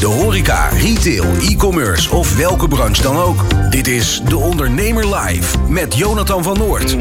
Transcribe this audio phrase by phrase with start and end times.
[0.00, 3.70] De horeca, retail, e-commerce of welke branche dan ook.
[3.70, 6.96] Dit is De Ondernemer Live met Jonathan van Noord.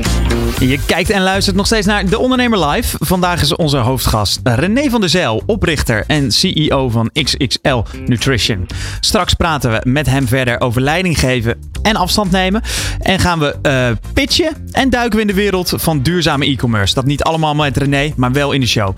[0.60, 2.98] Je kijkt en luistert nog steeds naar De Ondernemer Live.
[3.00, 8.68] Vandaag is onze hoofdgast René van der Zijl, oprichter en CEO van XXL Nutrition.
[9.00, 12.62] Straks praten we met hem verder over leiding geven en afstand nemen.
[13.00, 16.94] En gaan we uh, pitchen en duiken we in de wereld van duurzame e-commerce.
[16.94, 18.97] Dat niet allemaal met René, maar wel in de show.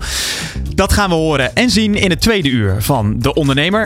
[0.74, 3.85] Dat gaan we horen en zien in het tweede uur van De Ondernemer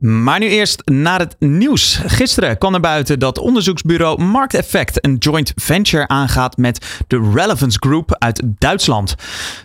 [0.00, 2.02] Maar nu eerst naar het nieuws.
[2.06, 8.16] Gisteren kwam naar buiten dat onderzoeksbureau Markteffect een joint venture aangaat met de Relevance Group
[8.18, 9.14] uit Duitsland.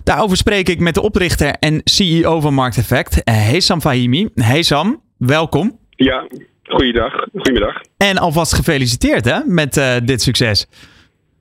[0.04, 4.30] Daarover spreek ik met de oprichter en CEO van Markteffect, Hesam Fahimi.
[4.36, 5.80] Hesam, welkom.
[5.90, 6.28] Ja,
[6.64, 7.14] goeiedag.
[7.34, 7.82] Goedemiddag.
[7.98, 10.68] En alvast gefeliciteerd hè, met uh, dit succes.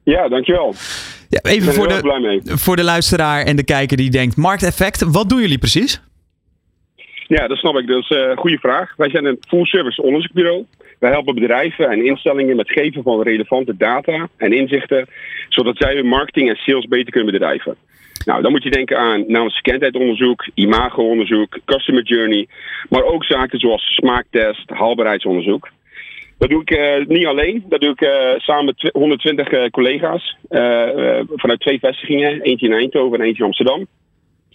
[0.02, 0.74] Ja, dankjewel.
[1.28, 5.40] Ja, even voor de, voor de luisteraar en de kijker die denkt, Markteffect, wat doen
[5.40, 6.02] jullie precies?
[7.26, 7.86] Ja, dat snap ik.
[7.86, 8.96] Dat is een uh, goede vraag.
[8.96, 10.64] Wij zijn een full-service onderzoeksbureau.
[10.98, 15.06] Wij helpen bedrijven en instellingen met geven van relevante data en inzichten,
[15.48, 17.76] zodat zij hun marketing en sales beter kunnen bedrijven.
[18.24, 22.46] Nou, dan moet je denken aan naamsbekendheidsonderzoek, imagoonderzoek, customer journey,
[22.88, 25.70] maar ook zaken zoals smaaktest, haalbaarheidsonderzoek.
[26.38, 30.36] Dat doe ik uh, niet alleen, dat doe ik uh, samen met 120 uh, collega's
[31.36, 33.86] vanuit twee vestigingen, eentje in Eindhoven en eentje in Amsterdam.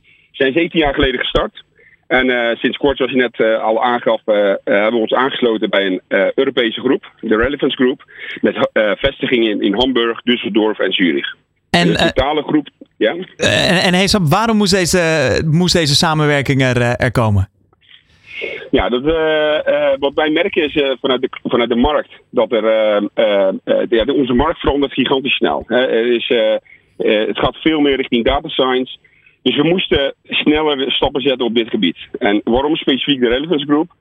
[0.04, 1.64] We zijn 17 jaar geleden gestart.
[2.10, 5.70] En uh, sinds kort, zoals je net uh, al aangaf, uh, hebben we ons aangesloten
[5.70, 6.02] bij een
[6.36, 8.04] Europese groep, de Relevance Group,
[8.42, 8.70] met
[9.00, 11.36] vestigingen in, in, Hamburg, Düsseldorf en Zurich.
[11.70, 12.68] En de totale groep,
[12.98, 13.16] ja.
[13.38, 17.50] en en waarom moest deze, moest deze samenwerking er, er komen?
[18.72, 19.04] Ja, dat,
[20.00, 22.64] wat wij merken is vanuit, de, vanuit de markt dat er,
[23.90, 25.64] ja, onze markt verandert gigantisch snel.
[25.68, 25.88] Hè.
[25.88, 26.28] Er is,
[27.28, 28.98] het gaat veel meer richting data science.
[29.42, 31.98] Dus we moesten sneller stappen zetten op dit gebied.
[32.20, 33.92] En waarom specifiek de Relevance Group?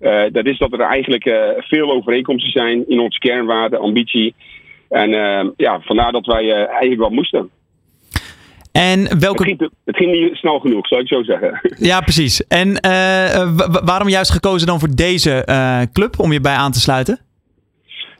[0.00, 4.34] Uh, dat is dat er eigenlijk uh, veel overeenkomsten zijn in onze kernwaarden, ambitie.
[4.88, 7.50] En uh, ja, vandaar dat wij eigenlijk wel moesten.
[8.72, 9.42] En welke...
[9.42, 11.60] Het ging, het, ging, niet snel genoeg, zou ik zo zeggen.
[11.88, 12.46] Ja, precies.
[12.46, 12.80] En
[13.84, 15.44] waarom juist gekozen dan voor deze
[15.92, 17.20] club om je bij aan te sluiten?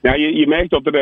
[0.03, 0.95] Nou, je, je merkt dat er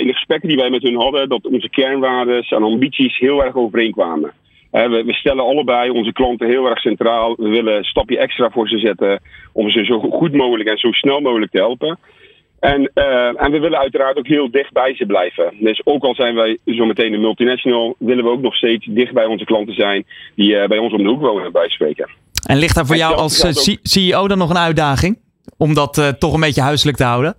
[0.00, 3.54] in de gesprekken die wij met hun hadden, dat onze kernwaarden en ambities heel erg
[3.54, 4.32] overeenkwamen.
[4.70, 7.34] We, we, stellen allebei onze klanten heel erg centraal.
[7.36, 9.20] We willen een stapje extra voor ze zetten
[9.52, 11.98] om ze zo goed mogelijk en zo snel mogelijk te helpen.
[12.60, 15.52] En, uh, en we willen uiteraard ook heel dicht bij ze blijven.
[15.60, 19.12] Dus ook al zijn wij zo meteen een multinational, willen we ook nog steeds dicht
[19.12, 20.04] bij onze klanten zijn
[20.34, 22.10] die uh, bij ons om de hoek wonen, bij spreken.
[22.46, 25.18] En ligt daar voor jou als uh, CEO dan nog een uitdaging?
[25.56, 27.36] Om dat toch een beetje huiselijk te houden?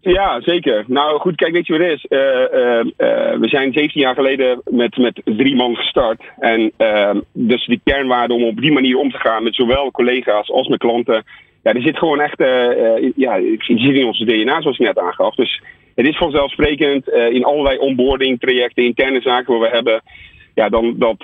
[0.00, 0.84] Ja, zeker.
[0.86, 2.06] Nou goed, kijk, weet je wat het is?
[2.08, 6.22] Uh, uh, uh, we zijn 17 jaar geleden met, met drie man gestart.
[6.38, 10.50] En ehm, dus die kernwaarde om op die manier om te gaan met zowel collega's
[10.50, 11.24] als met klanten.
[11.62, 12.38] Ja, er zit gewoon echt,
[13.16, 15.34] ja, die zit in onze DNA, zoals je net aangaf.
[15.34, 15.62] Dus
[15.94, 20.02] het is vanzelfsprekend in allerlei onboarding trajecten, interne zaken waar we hebben.
[20.54, 21.20] Ja, dan, dat,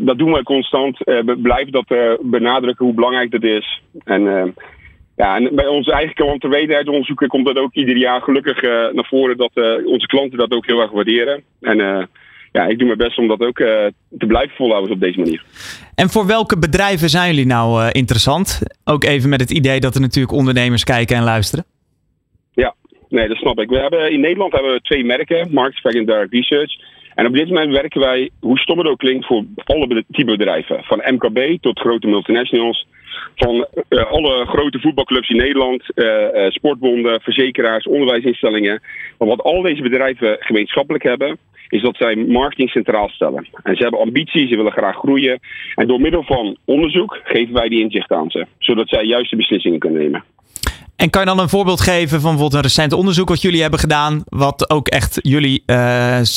[0.00, 0.98] dat doen we constant.
[0.98, 3.80] we blijven dat benadrukken hoe belangrijk dat is.
[4.04, 4.48] En ehm,
[5.20, 9.36] ja, en bij onze eigen klanttevredenheidsonderzoeken komt dat ook ieder jaar gelukkig uh, naar voren
[9.36, 11.42] dat uh, onze klanten dat ook heel erg waarderen.
[11.60, 12.02] En uh,
[12.52, 15.44] ja, ik doe mijn best om dat ook te blijven volhouden op deze manier.
[15.94, 18.62] En voor welke bedrijven zijn jullie nou interessant?
[18.84, 21.64] Ook even met het idee dat er natuurlijk ondernemers kijken en luisteren.
[22.52, 22.74] Ja,
[23.08, 23.68] nee, dat snap ik.
[23.68, 26.72] We hebben, in Nederland hebben we twee merken, Market en Direct Research.
[27.14, 30.84] En op dit moment werken wij, hoe stom het ook klinkt, voor alle type bedrijven.
[30.84, 32.86] Van MKB tot grote multinationals
[33.34, 38.82] van uh, alle grote voetbalclubs in Nederland, uh, uh, sportbonden, verzekeraars, onderwijsinstellingen.
[39.18, 41.38] Maar wat al deze bedrijven gemeenschappelijk hebben,
[41.68, 43.48] is dat zij marketing centraal stellen.
[43.62, 45.40] En ze hebben ambities, ze willen graag groeien.
[45.74, 49.78] En door middel van onderzoek geven wij die inzicht aan ze, zodat zij juiste beslissingen
[49.78, 50.24] kunnen nemen.
[50.96, 53.80] En kan je dan een voorbeeld geven van bijvoorbeeld een recent onderzoek wat jullie hebben
[53.80, 55.62] gedaan, wat ook echt jullie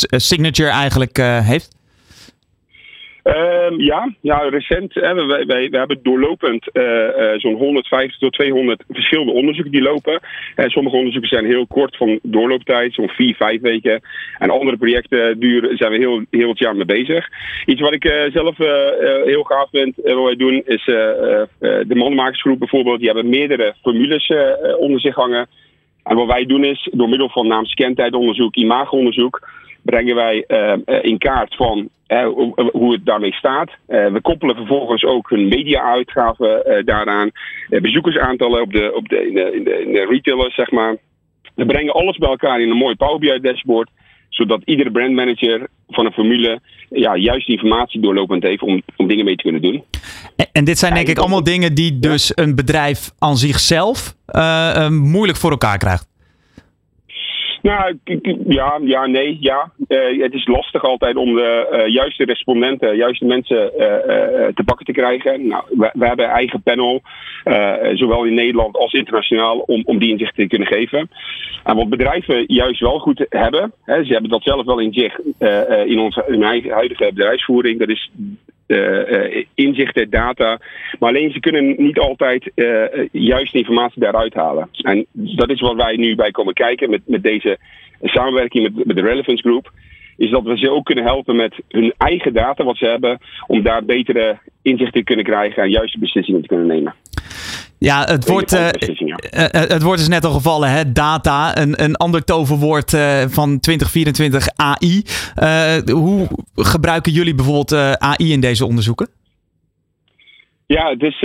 [0.09, 1.82] signature eigenlijk heeft?
[3.23, 4.93] Ehm, ja, ja, recent.
[4.93, 6.83] Hè, we, hebben doorlopend uh,
[7.37, 10.19] zo'n 150 tot 200 verschillende onderzoeken die lopen.
[10.55, 14.01] Uh, sommige onderzoeken zijn heel kort van doorlooptijd, zo'n 4, 5 weken.
[14.37, 17.27] En andere projecten duren, zijn we heel, heel het jaar mee bezig.
[17.65, 18.57] Iets wat ik uh, zelf
[19.25, 22.97] heel gaaf vind, wat wij doen, is de mandenmakersgroep bijvoorbeeld.
[22.99, 24.31] Die hebben meerdere formules
[24.77, 25.47] onder zich hangen.
[26.03, 29.47] En wat wij doen is, door middel van naamskentijdonderzoek, imagoonderzoek,
[29.83, 32.27] brengen wij uh, in kaart van uh,
[32.71, 33.69] hoe het daarmee staat.
[33.69, 37.31] Uh, we koppelen vervolgens ook hun media-uitgaven daaraan,
[37.69, 40.97] bezoekersaantallen op de, op de, in, de, in, de, in de retailers, zeg maar.
[41.55, 43.89] We brengen alles bij elkaar in een mooi Power BI dashboard
[44.33, 49.35] zodat iedere brandmanager van een formule ja, juist informatie doorlopend heeft om, om dingen mee
[49.35, 49.83] te kunnen doen.
[50.35, 54.89] En, en dit zijn denk ik allemaal dingen die dus een bedrijf aan zichzelf uh,
[54.89, 56.11] moeilijk voor elkaar krijgt.
[57.63, 57.97] Nou,
[58.47, 59.71] ja, ja, nee, ja.
[59.87, 63.85] Uh, het is lastig altijd om de uh, juiste respondenten, juiste mensen uh,
[64.53, 65.47] te pakken te krijgen.
[65.47, 67.01] Nou, we, we hebben eigen panel,
[67.93, 71.09] zowel in Nederland als internationaal, om, om die inzicht te kunnen geven.
[71.63, 75.19] En wat bedrijven juist wel goed hebben, hè, ze hebben dat zelf wel in zich
[75.85, 78.11] in onze in huidige bedrijfsvoering, dat is
[79.53, 80.59] inzichten, data.
[80.99, 84.69] Maar alleen ze kunnen niet altijd uh, juist informatie daaruit halen.
[84.81, 87.57] En dat is wat wij nu bij komen kijken met, met deze
[88.01, 89.71] samenwerking met, met de Relevance Group.
[90.17, 93.17] Is dat we ze ook kunnen helpen met hun eigen data, wat ze hebben,
[93.47, 96.93] om daar betere inzichten te kunnen krijgen en juiste beslissingen te kunnen nemen.
[97.79, 98.67] Ja, het wordt, uh,
[99.51, 100.91] het woord is net al gevallen, hè?
[100.91, 101.57] data.
[101.57, 105.03] Een, een ander toverwoord uh, van 2024, AI.
[105.91, 109.07] Hoe gebruiken jullie bijvoorbeeld AI in deze onderzoeken?
[110.65, 111.23] Ja, het is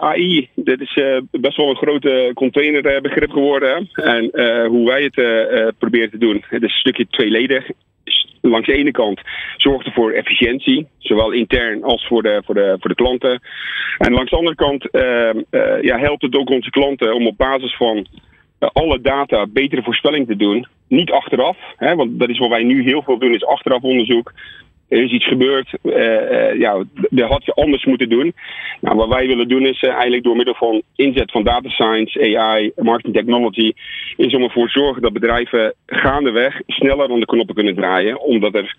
[0.00, 0.48] AI.
[0.54, 1.00] Dit is
[1.30, 3.88] best wel een grote containerbegrip geworden.
[3.94, 4.30] En
[4.66, 7.70] hoe wij het proberen te doen, het is een stukje tweeledig
[8.40, 9.20] langs de ene kant
[9.56, 13.40] zorgt ervoor efficiëntie, zowel intern als voor de, voor de, voor de klanten.
[13.98, 17.36] En langs de andere kant uh, uh, ja, helpt het ook onze klanten om op
[17.36, 20.66] basis van uh, alle data betere voorspelling te doen.
[20.88, 24.32] Niet achteraf, hè, want dat is wat wij nu heel veel doen, is achteraf onderzoek
[24.88, 28.34] er is iets gebeurd, uh, ja, dat had je anders moeten doen.
[28.80, 32.38] Nou, wat wij willen doen is uh, eigenlijk door middel van inzet van data science,
[32.38, 33.72] AI, marketing technology,
[34.16, 38.54] is om ervoor te zorgen dat bedrijven gaandeweg sneller aan de knoppen kunnen draaien, omdat
[38.54, 38.76] er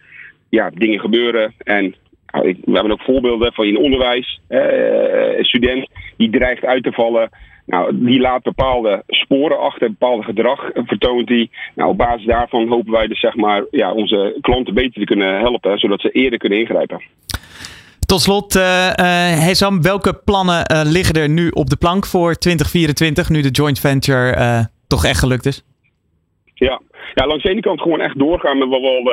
[0.50, 1.96] ja, dingen gebeuren en
[2.32, 7.30] we hebben ook voorbeelden van in onderwijs, een student die dreigt uit te vallen.
[7.70, 11.52] Nou, die laat bepaalde sporen achter, bepaald gedrag vertoont die.
[11.76, 15.40] Nou, op basis daarvan hopen wij dus zeg maar, ja, onze klanten beter te kunnen
[15.40, 17.02] helpen, zodat ze eerder kunnen ingrijpen.
[18.06, 18.96] Tot slot, uh, uh,
[19.46, 23.50] hey Sam, welke plannen uh, liggen er nu op de plank voor 2024, nu de
[23.50, 25.64] joint venture toch echt gelukt is?
[26.54, 26.82] Ja.
[27.14, 29.04] ja, langs de ene kant gewoon echt doorgaan met wat we al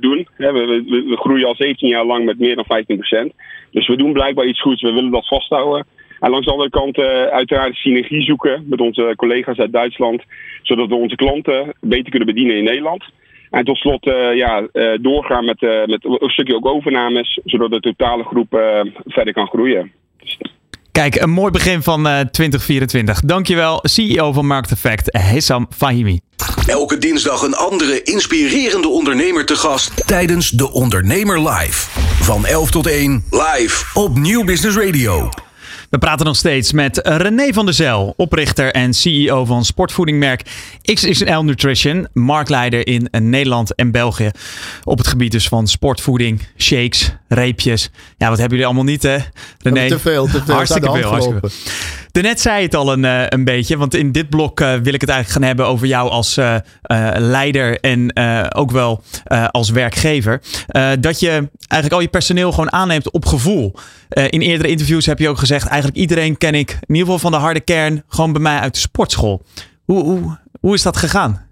[0.00, 0.28] doen.
[0.36, 2.84] we, we, we, groeien al 17 jaar lang met meer dan
[3.30, 3.34] 15%.
[3.70, 5.86] Dus we doen blijkbaar iets goeds, we willen dat vasthouden.
[6.20, 10.22] En langs de andere kant uh, uiteraard synergie zoeken met onze collega's uit Duitsland,
[10.62, 13.04] zodat we onze klanten beter kunnen bedienen in Nederland.
[13.50, 17.80] En tot slot uh, ja, uh, doorgaan met, met een stukje ook overnames, zodat de
[17.80, 18.48] totale groep
[19.06, 19.92] verder kan groeien.
[20.92, 23.20] Kijk, een mooi begin van 2024.
[23.20, 26.20] Dankjewel, CEO van Market Effect, Hessam Fahimi.
[26.66, 31.90] Elke dinsdag een andere inspirerende ondernemer te gast tijdens De Ondernemer Live.
[32.20, 35.28] Van 11 tot 1 live op Nieuw Business Radio.
[35.90, 40.42] We praten nog steeds met René van der Zel, oprichter en CEO van sportvoedingmerk
[40.82, 44.30] XXL Nutrition, marktleider in Nederland en België.
[44.84, 47.90] Op het gebied dus van sportvoeding, shakes, reepjes.
[48.18, 49.16] Ja, wat hebben jullie allemaal niet, hè?
[49.58, 50.54] René, te veel, te veel.
[50.54, 51.72] Hartstikke veel, hartstikke veel.
[52.16, 55.00] Daarnet zei het al een, uh, een beetje, want in dit blok uh, wil ik
[55.00, 56.56] het eigenlijk gaan hebben over jou als uh,
[57.16, 58.16] leider en
[58.54, 59.02] ook wel
[59.50, 60.40] als werkgever.
[61.00, 63.74] dat je eigenlijk al je personeel gewoon aanneemt op gevoel.
[64.08, 67.30] in eerdere interviews heb je ook gezegd, eigenlijk iedereen ken ik, in ieder geval van
[67.30, 69.42] de harde kern, gewoon bij mij uit de sportschool.
[69.84, 71.44] Hoe, hoe, is dat gegaan?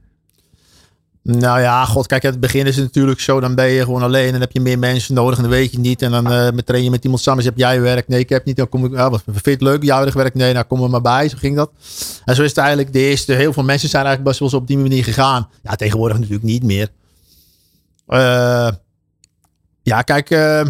[1.23, 3.41] Nou ja, god, kijk, het begin is natuurlijk zo.
[3.41, 5.73] Dan ben je gewoon alleen en dan heb je meer mensen nodig en dan weet
[5.73, 6.03] je niet.
[6.03, 7.39] En dan uh, train je met iemand samen.
[7.39, 8.09] Dus heb jij werk?
[8.09, 8.57] Nee, ik heb niet.
[8.57, 9.83] Dan kom ik, ja, wat vind je het leuk?
[9.83, 10.35] Jouw werk?
[10.35, 11.29] Nee, nou kom er maar bij.
[11.29, 11.71] Zo ging dat.
[12.25, 13.33] En zo is het eigenlijk de eerste.
[13.33, 15.49] Heel veel mensen zijn eigenlijk best wel op die manier gegaan.
[15.63, 16.89] Ja, tegenwoordig natuurlijk niet meer.
[18.09, 18.69] Uh,
[19.83, 20.31] ja, kijk.
[20.31, 20.65] Uh,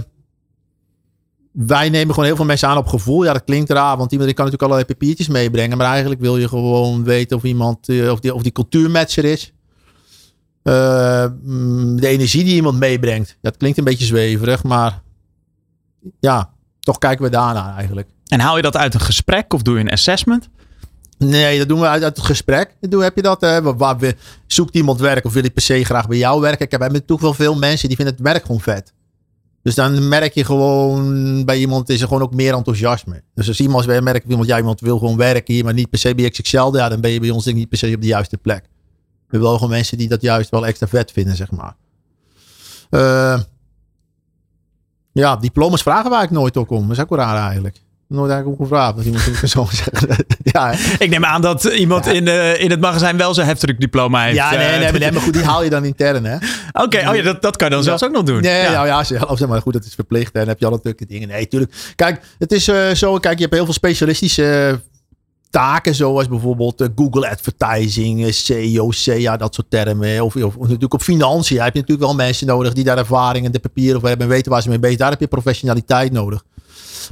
[1.54, 3.24] wij nemen gewoon heel veel mensen aan op gevoel.
[3.24, 5.76] Ja, dat klinkt raar, want iemand kan natuurlijk allerlei papiertjes meebrengen.
[5.76, 9.52] Maar eigenlijk wil je gewoon weten of iemand, of die, of die cultuurmatcher is.
[10.62, 10.72] Uh,
[11.96, 13.36] de energie die iemand meebrengt.
[13.40, 15.02] Dat klinkt een beetje zweverig, maar
[16.20, 18.08] ja, toch kijken we daarnaar eigenlijk.
[18.26, 20.48] En haal je dat uit een gesprek of doe je een assessment?
[21.18, 22.76] Nee, dat doen we uit, uit het gesprek.
[22.80, 23.40] Doe, heb je dat?
[23.40, 23.76] Hè?
[23.76, 26.64] Waar, we, zoekt iemand werk of wil ik per se graag bij jou werken?
[26.64, 28.93] Ik heb natuurlijk wel veel mensen die vinden het werk gewoon vet.
[29.64, 33.22] Dus dan merk je gewoon bij iemand is er gewoon ook meer enthousiasme.
[33.34, 35.98] Dus als iemand merkt bij iemand, ja, iemand wil gewoon werken hier, maar niet per
[35.98, 38.00] se bij XXL, ja, dan ben je bij ons denk ik niet per se op
[38.00, 38.62] de juiste plek.
[38.62, 41.76] We hebben wel gewoon mensen die dat juist wel extra vet vinden, zeg maar.
[42.90, 43.40] Uh,
[45.12, 46.88] ja, diplomas vragen waar ik nooit ook om.
[46.88, 47.80] Dat is ook raar eigenlijk.
[48.14, 48.96] Nooit eigenlijk om gevraagd.
[48.96, 50.26] Dat iemand zo zeggen.
[50.42, 54.36] ja, ik neem aan dat iemand in, uh, in het magazijn wel zijn diploma heeft.
[54.36, 56.36] Ja, nee, nee, nee, maar goed, die haal je dan intern, hè?
[56.72, 58.40] Oké, oh ja, dat, dat kan je dan zelfs ook nog doen.
[58.40, 60.32] Nee, ja, nou, ja zelf, zeg maar goed, dat is verplicht.
[60.32, 61.28] En dan heb je al natuurlijk dingen.
[61.28, 61.92] Nee, tuurlijk.
[61.96, 64.80] Kijk, het is uh, zo, kijk, je hebt heel veel specialistische
[65.54, 70.24] taken zoals bijvoorbeeld Google Advertising, SEO, SEA, dat soort termen.
[70.24, 73.52] Of, of, natuurlijk op financiën heb je natuurlijk wel mensen nodig die daar ervaring en
[73.52, 76.44] de papieren over hebben en weten waar ze mee bezig Daar heb je professionaliteit nodig.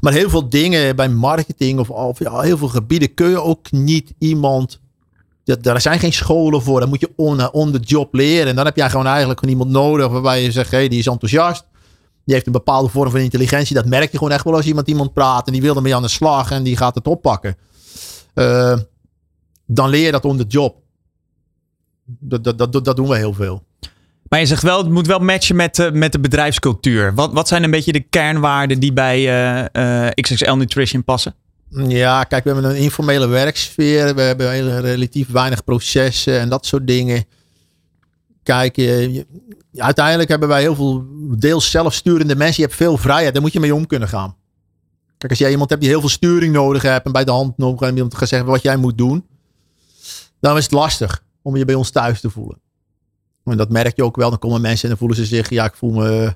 [0.00, 3.70] Maar heel veel dingen bij marketing of, of ja, heel veel gebieden kun je ook
[3.70, 4.80] niet iemand.
[5.44, 6.80] Daar zijn geen scholen voor.
[6.80, 8.46] Dan moet je on, on the job leren.
[8.46, 10.98] En dan heb jij gewoon eigenlijk gewoon iemand nodig waarbij je zegt: hé, hey, die
[10.98, 11.64] is enthousiast.
[12.24, 13.74] Die heeft een bepaalde vorm van intelligentie.
[13.74, 15.46] Dat merk je gewoon echt wel als iemand iemand praat.
[15.46, 17.56] En die wil ermee aan de slag en die gaat het oppakken.
[18.34, 18.78] Uh,
[19.66, 20.76] dan leer je dat on the job.
[22.04, 23.62] Dat, dat, dat doen we heel veel.
[24.32, 27.14] Maar je zegt wel, het moet wel matchen met, uh, met de bedrijfscultuur.
[27.14, 31.34] Wat, wat zijn een beetje de kernwaarden die bij uh, uh, XXL Nutrition passen?
[31.88, 34.14] Ja, kijk, we hebben een informele werksfeer.
[34.14, 37.24] We hebben relatief weinig processen en dat soort dingen.
[38.42, 39.26] Kijk, je,
[39.74, 41.04] uiteindelijk hebben wij heel veel
[41.38, 42.62] deels zelfsturende mensen.
[42.62, 44.36] Je hebt veel vrijheid, daar moet je mee om kunnen gaan.
[45.18, 47.58] Kijk, als jij iemand hebt die heel veel sturing nodig hebt en bij de hand
[47.58, 49.26] nog en iemand gaat zeggen wat jij moet doen,
[50.40, 52.61] dan is het lastig om je bij ons thuis te voelen.
[53.44, 54.30] En dat merk je ook wel.
[54.30, 56.34] Dan komen mensen en dan voelen ze zich, ja, ik voel me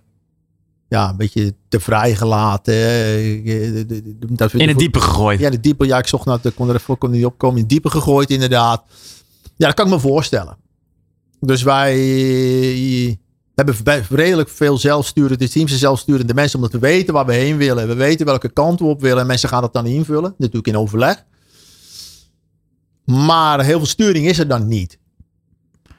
[0.89, 2.75] ja, een beetje te vrijgelaten.
[4.53, 5.41] in het diepe gegooid.
[5.41, 5.87] Ja, de diepe.
[5.87, 7.57] Ja, ik zocht naar, ik kon er kon niet opkomen.
[7.57, 8.85] In het diepe gegooid, inderdaad.
[9.57, 10.57] Ja, dat kan ik me voorstellen.
[11.41, 13.19] Dus wij
[13.55, 13.77] hebben
[14.09, 17.89] redelijk veel zelfsturende teams en zelfsturende mensen, omdat we weten waar we heen willen.
[17.89, 19.21] We weten welke kant we op willen.
[19.21, 20.35] En mensen gaan dat dan invullen.
[20.39, 21.25] Natuurlijk in overleg.
[23.05, 24.99] Maar heel veel sturing is er dan niet.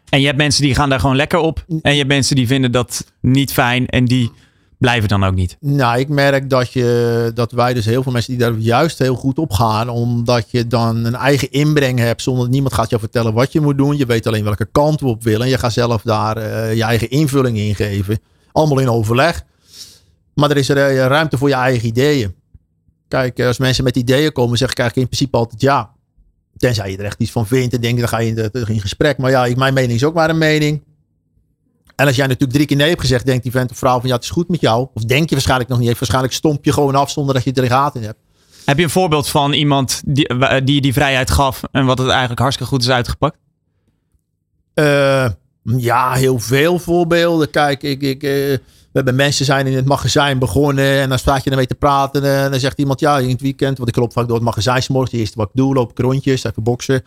[0.09, 1.65] En je hebt mensen die gaan daar gewoon lekker op.
[1.81, 3.87] En je hebt mensen die vinden dat niet fijn.
[3.87, 4.31] En die
[4.77, 5.57] blijven dan ook niet.
[5.59, 9.15] Nou, ik merk dat, je, dat wij dus heel veel mensen die daar juist heel
[9.15, 9.89] goed op gaan.
[9.89, 12.21] Omdat je dan een eigen inbreng hebt.
[12.21, 13.97] Zonder dat niemand gaat jou vertellen wat je moet doen.
[13.97, 15.41] Je weet alleen welke kant we op willen.
[15.41, 18.19] En je gaat zelf daar uh, je eigen invulling in geven.
[18.51, 19.43] Allemaal in overleg.
[20.33, 22.35] Maar er is er, uh, ruimte voor je eigen ideeën.
[23.07, 25.95] Kijk, als mensen met ideeën komen, zeg ik eigenlijk in principe altijd ja.
[26.57, 29.17] Tenzij je er echt iets van vindt en denkt, dan ga je in, gesprek.
[29.17, 30.83] Maar ja, mijn mening is ook maar een mening.
[31.95, 34.09] En als jij natuurlijk drie keer nee hebt gezegd, denkt die vent of vrouw van
[34.09, 34.87] ja, het is goed met jou.
[34.93, 35.99] Of denk je waarschijnlijk nog niet.
[35.99, 38.19] Waarschijnlijk stomp je gewoon af zonder dat je er gaten in hebt.
[38.65, 40.27] Heb je een voorbeeld van iemand die,
[40.63, 43.37] die die vrijheid gaf en wat het eigenlijk hartstikke goed is uitgepakt?
[44.75, 45.29] Uh,
[45.63, 47.49] ja, heel veel voorbeelden.
[47.49, 48.61] Kijk, ik, ik, uh, we
[48.97, 52.51] hebben mensen zijn in het magazijn begonnen en dan staat je ermee te praten en
[52.51, 55.11] dan zegt iemand ja in het weekend, want ik loop vaak door het magazijn morgens,
[55.11, 57.03] het eerste wat ik doe, loop ik rondjes, even boksen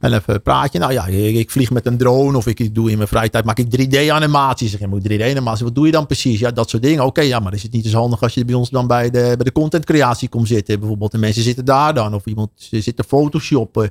[0.00, 0.78] en even praatje.
[0.78, 3.44] Nou ja, ik, ik, vlieg met een drone of ik doe in mijn vrije tijd,
[3.44, 4.70] maak ik 3D animaties.
[4.70, 6.40] Zeg je moet 3D animaties, wat doe je dan precies?
[6.40, 7.04] Ja, dat soort dingen.
[7.04, 9.20] Oké, ja, maar is het niet zo handig als je bij ons dan bij de,
[9.20, 12.96] bij de content creatie komt zitten bijvoorbeeld en mensen zitten daar dan of iemand zit
[12.96, 13.90] te photoshoppen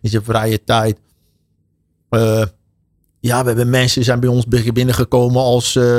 [0.00, 0.98] in zijn vrije tijd.
[2.10, 2.42] Uh,
[3.20, 5.98] ja, we hebben mensen zijn bij ons binnengekomen als uh,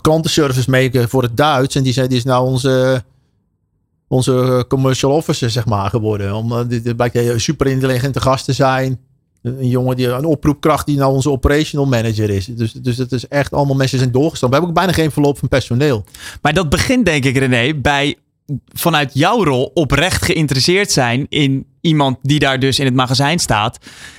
[0.00, 1.74] klantenservice maker voor het Duits.
[1.74, 3.04] En die, zijn, die is nou onze,
[4.08, 6.34] onze commercial officer, zeg maar, geworden.
[6.34, 9.00] Om, uh, dit blijkt een super intelligente gast te zijn.
[9.42, 12.46] Een jongen die een oproepkracht die nou onze operational manager is.
[12.46, 14.48] Dus, dus het is echt allemaal mensen zijn doorgestaan.
[14.48, 16.04] We hebben ook bijna geen verloop van personeel.
[16.42, 18.16] Maar dat begint denk ik René bij
[18.72, 23.78] vanuit jouw rol oprecht geïnteresseerd zijn in iemand die daar dus in het magazijn staat.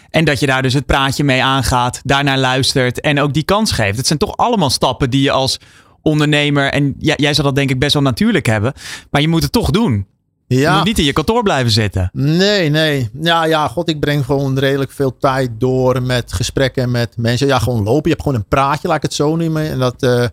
[0.10, 3.72] En dat je daar dus het praatje mee aangaat, daarnaar luistert en ook die kans
[3.72, 3.98] geeft.
[3.98, 5.60] Het zijn toch allemaal stappen die je als
[6.01, 8.74] ondernemer, en jij, jij zal dat denk ik best wel natuurlijk hebben,
[9.12, 10.05] maar je moet het toch doen.
[10.48, 10.70] Ja.
[10.70, 12.10] Je moet niet in je kantoor blijven zitten.
[12.13, 13.10] Nee, nee.
[13.22, 17.48] Ja, ja, god, ik breng gewoon redelijk veel tijd door met gesprekken met mensen.
[17.48, 18.03] Ja, gewoon lopen.
[18.03, 19.70] Je hebt gewoon een praatje, laat ik het zo noemen.
[19.70, 20.25] En dat, uh,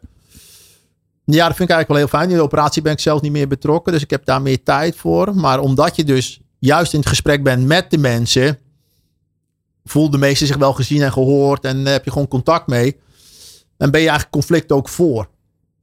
[1.24, 2.30] ja, dat vind ik eigenlijk wel heel fijn.
[2.30, 4.96] In de operatie ben ik zelf niet meer betrokken, dus ik heb daar meer tijd
[4.96, 5.34] voor.
[5.34, 8.58] Maar omdat je dus juist in het gesprek bent met de mensen,
[9.84, 13.00] voelt de meesten zich wel gezien en gehoord en heb je gewoon contact mee.
[13.76, 15.28] En ben je eigenlijk conflict ook voor.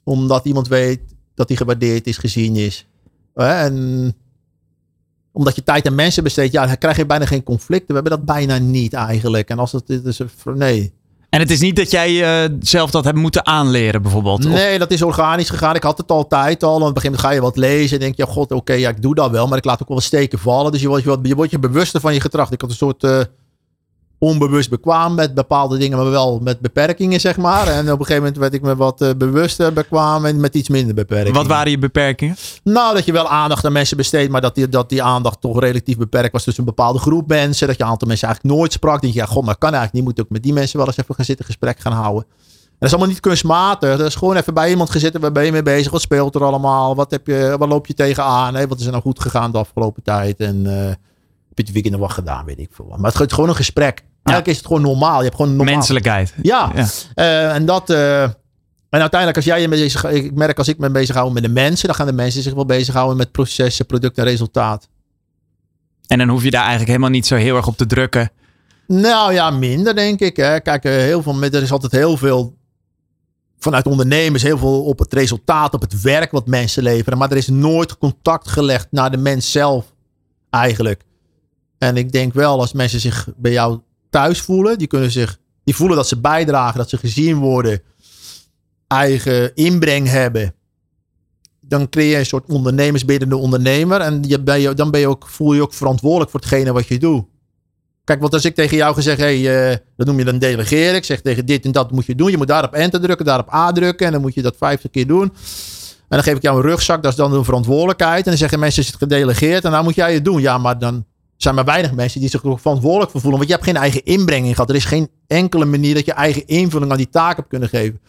[0.04, 1.02] Omdat iemand weet
[1.36, 2.88] dat hij gewaardeerd is, gezien is.
[3.34, 4.16] En
[5.32, 7.88] omdat je tijd en mensen besteedt, ja, dan krijg je bijna geen conflicten.
[7.88, 9.50] We hebben dat bijna niet eigenlijk.
[9.50, 10.94] En als het is, nee.
[11.30, 14.48] En het is niet dat jij uh, zelf dat hebt moeten aanleren, bijvoorbeeld?
[14.48, 15.76] Nee, dat is organisch gegaan.
[15.76, 16.76] Ik had het altijd al.
[16.76, 19.16] Aan het begin ga je wat lezen en denk je, god, oké, ja, ik doe
[19.16, 19.48] dat wel.
[19.48, 20.72] Maar ik laat ook wel steken vallen.
[20.72, 20.88] Dus je
[21.36, 22.52] wordt je, bewuster van je gedrag.
[22.52, 23.20] Ik had een soort uh,
[24.20, 27.68] onbewust bekwaam met bepaalde dingen, maar wel met beperkingen, zeg maar.
[27.68, 30.70] En op een gegeven moment werd ik me wat uh, bewuster bekwaam en met iets
[30.70, 31.34] minder beperkingen.
[31.34, 32.36] Wat waren je beperkingen?
[32.64, 35.60] Nou, dat je wel aandacht aan mensen besteedt, maar dat die, dat die aandacht toch
[35.60, 37.68] relatief beperkt was tussen een bepaalde groep mensen.
[37.68, 39.02] Dat je een aantal mensen eigenlijk nooit sprak.
[39.02, 40.16] Die je, ja, god, maar kan eigenlijk niet.
[40.16, 42.26] Moet ook met die mensen wel eens even gaan zitten, gesprek gaan houden.
[42.80, 43.98] En dat is allemaal niet kunstmatig.
[43.98, 45.22] Dat is gewoon even bij iemand gezeten.
[45.22, 45.92] Waar ben je mee bezig?
[45.92, 46.96] Wat speelt er allemaal?
[46.96, 48.68] Wat, heb je, wat loop je tegenaan?
[48.68, 50.40] Wat is er nou goed gegaan de afgelopen tijd?
[50.40, 50.98] En uh, heb
[51.56, 52.46] je het weekend nog wat gedaan?
[52.46, 52.96] Weet ik veel.
[52.98, 54.04] Maar het is gewoon een gesprek.
[54.30, 55.18] Eigenlijk is het gewoon normaal.
[55.18, 55.76] Je hebt gewoon normaal.
[55.76, 56.34] Menselijkheid.
[56.42, 56.72] Ja.
[57.16, 57.90] Uh, en dat.
[57.90, 58.24] Uh,
[58.90, 61.88] en uiteindelijk, als jij je bezig, ik merk als ik me bezighoud met de mensen,
[61.88, 64.88] dan gaan de mensen zich wel bezighouden met processen, product en resultaat.
[66.08, 68.32] En dan hoef je daar eigenlijk helemaal niet zo heel erg op te drukken.
[68.88, 70.36] Nou ja, minder denk ik.
[70.36, 70.60] Hè.
[70.60, 72.58] Kijk, heel veel, er is altijd heel veel
[73.60, 77.18] vanuit ondernemers, heel veel op het resultaat, op het werk wat mensen leveren.
[77.18, 79.94] Maar er is nooit contact gelegd naar de mens zelf
[80.50, 81.04] eigenlijk.
[81.78, 83.80] En ik denk wel, als mensen zich bij jou
[84.10, 84.78] thuis voelen.
[84.78, 87.82] Die kunnen zich, die voelen dat ze bijdragen, dat ze gezien worden,
[88.88, 90.54] eigen inbreng hebben.
[91.60, 94.02] Dan creëer je een soort ondernemersbiddende ondernemer.
[94.02, 96.88] En je, ben je, dan ben je ook, voel je ook verantwoordelijk voor hetgene wat
[96.88, 97.26] je doet.
[98.04, 100.96] Kijk, want als ik tegen jou gezegd, hey, uh, dat noem je dan delegeren.
[100.96, 102.32] Ik zeg tegen dit en dat moet je doen.
[102.32, 104.06] Je moet daarop enter drukken, daarop A drukken.
[104.06, 105.34] En dan moet je dat vijftig keer doen.
[106.10, 108.24] En dan geef ik jou een rugzak, dat is dan een verantwoordelijkheid.
[108.24, 110.42] En dan zeggen mensen, is het gedelegeerd en dan moet jij het doen.
[110.42, 111.06] Ja, maar dan
[111.42, 113.40] zijn maar weinig mensen die zich er verantwoordelijk voor voelen.
[113.40, 114.70] Want je hebt geen eigen inbreng gehad.
[114.70, 118.00] Er is geen enkele manier dat je eigen invulling aan die taak hebt kunnen geven.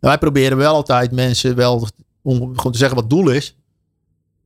[0.00, 1.88] wij proberen wel altijd mensen wel
[2.22, 3.56] om gewoon te zeggen wat het doel is.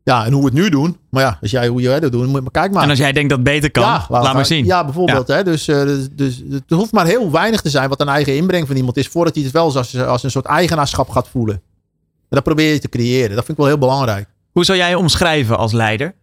[0.02, 0.97] Ja, en hoe we het nu doen.
[1.11, 2.83] Maar ja, als jij hoe jij dat doet, moet je maar kijken maar.
[2.83, 4.64] En als jij denkt dat het beter kan, ja, laat, maar zien.
[4.64, 5.28] Ja, bijvoorbeeld.
[5.28, 8.37] Hè, dus, uh, dus, dus het hoeft maar heel weinig te zijn wat een eigen
[8.37, 9.09] inbreng van iemand is.
[9.09, 11.54] Voordat hij het wel als, als een soort eigenaarschap gaat voelen.
[11.54, 13.37] En dat probeer je te creëren.
[13.37, 14.28] Dat vind ik wel heel belangrijk.
[14.52, 16.14] Hoe zou jij je omschrijven als leider?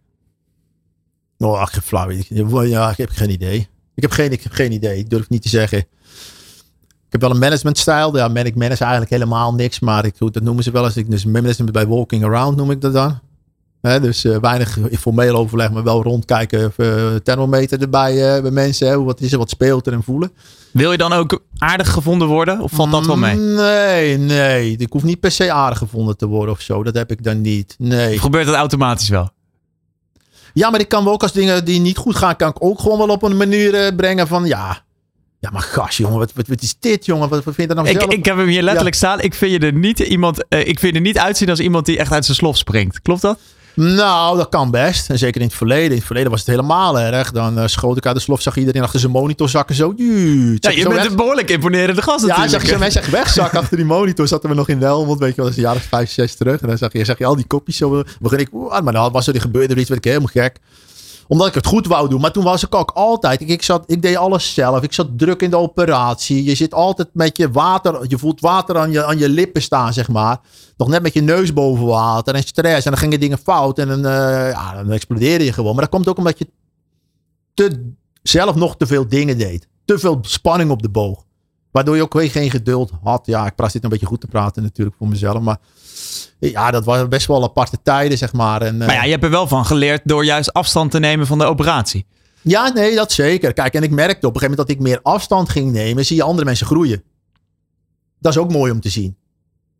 [1.38, 2.10] Oh, ach, flauw.
[2.64, 3.68] Ja, ik heb geen idee.
[3.94, 4.98] Ik heb geen, ik heb geen idee.
[4.98, 5.78] Ik durf niet te zeggen.
[5.78, 8.16] Ik heb wel een managementstijl.
[8.16, 9.80] Ja, ik manage eigenlijk helemaal niks.
[9.80, 10.96] Maar ik, dat noemen ze wel eens.
[10.96, 13.20] Ik, dus management bij walking around noem ik dat dan.
[13.80, 16.72] dus uh, weinig formeel overleg, maar wel rondkijken.
[16.76, 18.88] Uh, thermometer erbij uh, bij mensen.
[18.88, 20.32] Hè, wat is er, wat speelt er en voelen.
[20.72, 22.60] Wil je dan ook aardig gevonden worden?
[22.60, 23.36] Of valt dat wel mee?
[23.36, 24.76] Nee, nee.
[24.76, 26.82] Ik hoef niet per se aardig gevonden te worden of zo.
[26.82, 27.74] Dat heb ik dan niet.
[27.78, 28.14] Nee.
[28.14, 29.30] Of gebeurt dat automatisch wel?
[30.58, 32.80] Ja, maar ik kan wel ook als dingen die niet goed gaan, kan ik ook
[32.80, 34.82] gewoon wel op een manier uh, brengen van ja.
[35.40, 37.28] Ja, maar gas, jongen, wat, wat, wat is dit, jongen?
[37.28, 38.02] Wat, wat vind je nou zelf?
[38.02, 39.20] Ik, ik heb hem hier letterlijk staan.
[39.20, 40.44] Ik vind je er niet iemand.
[40.48, 43.02] Uh, ik vind er niet uitzien als iemand die echt uit zijn slof springt.
[43.02, 43.38] Klopt dat?
[43.80, 45.10] Nou, dat kan best.
[45.10, 45.90] En zeker in het verleden.
[45.90, 47.32] In het verleden was het helemaal erg.
[47.32, 49.74] Dan uh, schoot ik uit de slof, zag iedereen achter zijn monitor zakken.
[49.74, 49.92] Zo.
[49.96, 53.76] Ja, je bent een behoorlijk imponerende gast Ja, zag je zo'n mensen echt wegzakken achter
[53.76, 54.28] die monitor.
[54.28, 56.34] Zaten we nog in Delmond, weet je wel, dat is een jaar of vijf, zes
[56.34, 56.60] terug.
[56.60, 58.02] En dan zag je, zag je al die kopjes zo.
[58.20, 58.48] Begin ik,
[58.82, 60.60] maar dan was er, die gebeurde er iets, werd ik helemaal gek
[61.28, 62.20] omdat ik het goed wou doen.
[62.20, 63.40] Maar toen was ik ook altijd.
[63.40, 64.82] Ik, ik, zat, ik deed alles zelf.
[64.82, 66.44] Ik zat druk in de operatie.
[66.44, 68.04] Je zit altijd met je water.
[68.08, 70.40] Je voelt water aan je, aan je lippen staan, zeg maar.
[70.76, 72.34] Nog net met je neus boven water.
[72.34, 72.84] En stress.
[72.84, 73.78] En dan gingen dingen fout.
[73.78, 75.72] En dan, uh, ja, dan explodeerde je gewoon.
[75.72, 76.48] Maar dat komt ook omdat je
[77.54, 79.68] te, zelf nog te veel dingen deed.
[79.84, 81.24] Te veel spanning op de boog.
[81.70, 83.26] Waardoor je ook weer geen geduld had.
[83.26, 85.40] Ja, ik praat dit een beetje goed te praten natuurlijk voor mezelf.
[85.40, 85.58] Maar
[86.38, 88.62] ja, dat waren best wel aparte tijden, zeg maar.
[88.62, 91.38] En, maar ja, je hebt er wel van geleerd door juist afstand te nemen van
[91.38, 92.06] de operatie.
[92.42, 93.52] Ja, nee, dat zeker.
[93.52, 96.16] Kijk, en ik merkte op een gegeven moment dat ik meer afstand ging nemen, zie
[96.16, 97.02] je andere mensen groeien.
[98.18, 99.16] Dat is ook mooi om te zien.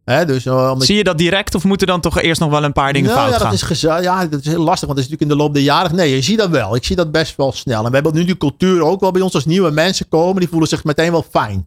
[0.05, 2.73] He, dus, uh, Zie je dat direct of moeten dan toch eerst nog wel een
[2.73, 3.51] paar dingen nou, fout ja, gaan?
[3.51, 5.63] Dat is ja, dat is heel lastig, want dat is natuurlijk in de loop der
[5.63, 5.97] jaren.
[5.97, 6.75] Nee, je ziet dat wel.
[6.77, 7.85] Ik zie dat best wel snel.
[7.85, 10.41] En we hebben nu die cultuur ook wel bij ons als nieuwe mensen komen.
[10.41, 11.67] Die voelen zich meteen wel fijn.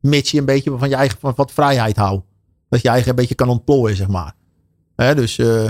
[0.00, 2.24] Mits je een beetje van je eigen van wat vrijheid houdt.
[2.72, 4.34] Dat je eigen een beetje kan ontplooien, zeg maar.
[4.96, 5.68] Hè, dus uh,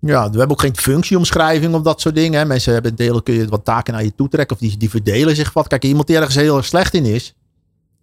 [0.00, 2.38] ja, we hebben ook geen functieomschrijving of dat soort dingen.
[2.38, 2.44] Hè.
[2.44, 5.36] Mensen hebben delen, kun je wat taken naar je toe trekken of die, die verdelen
[5.36, 5.66] zich wat.
[5.66, 7.34] Kijk, iemand die ergens heel erg slecht in is,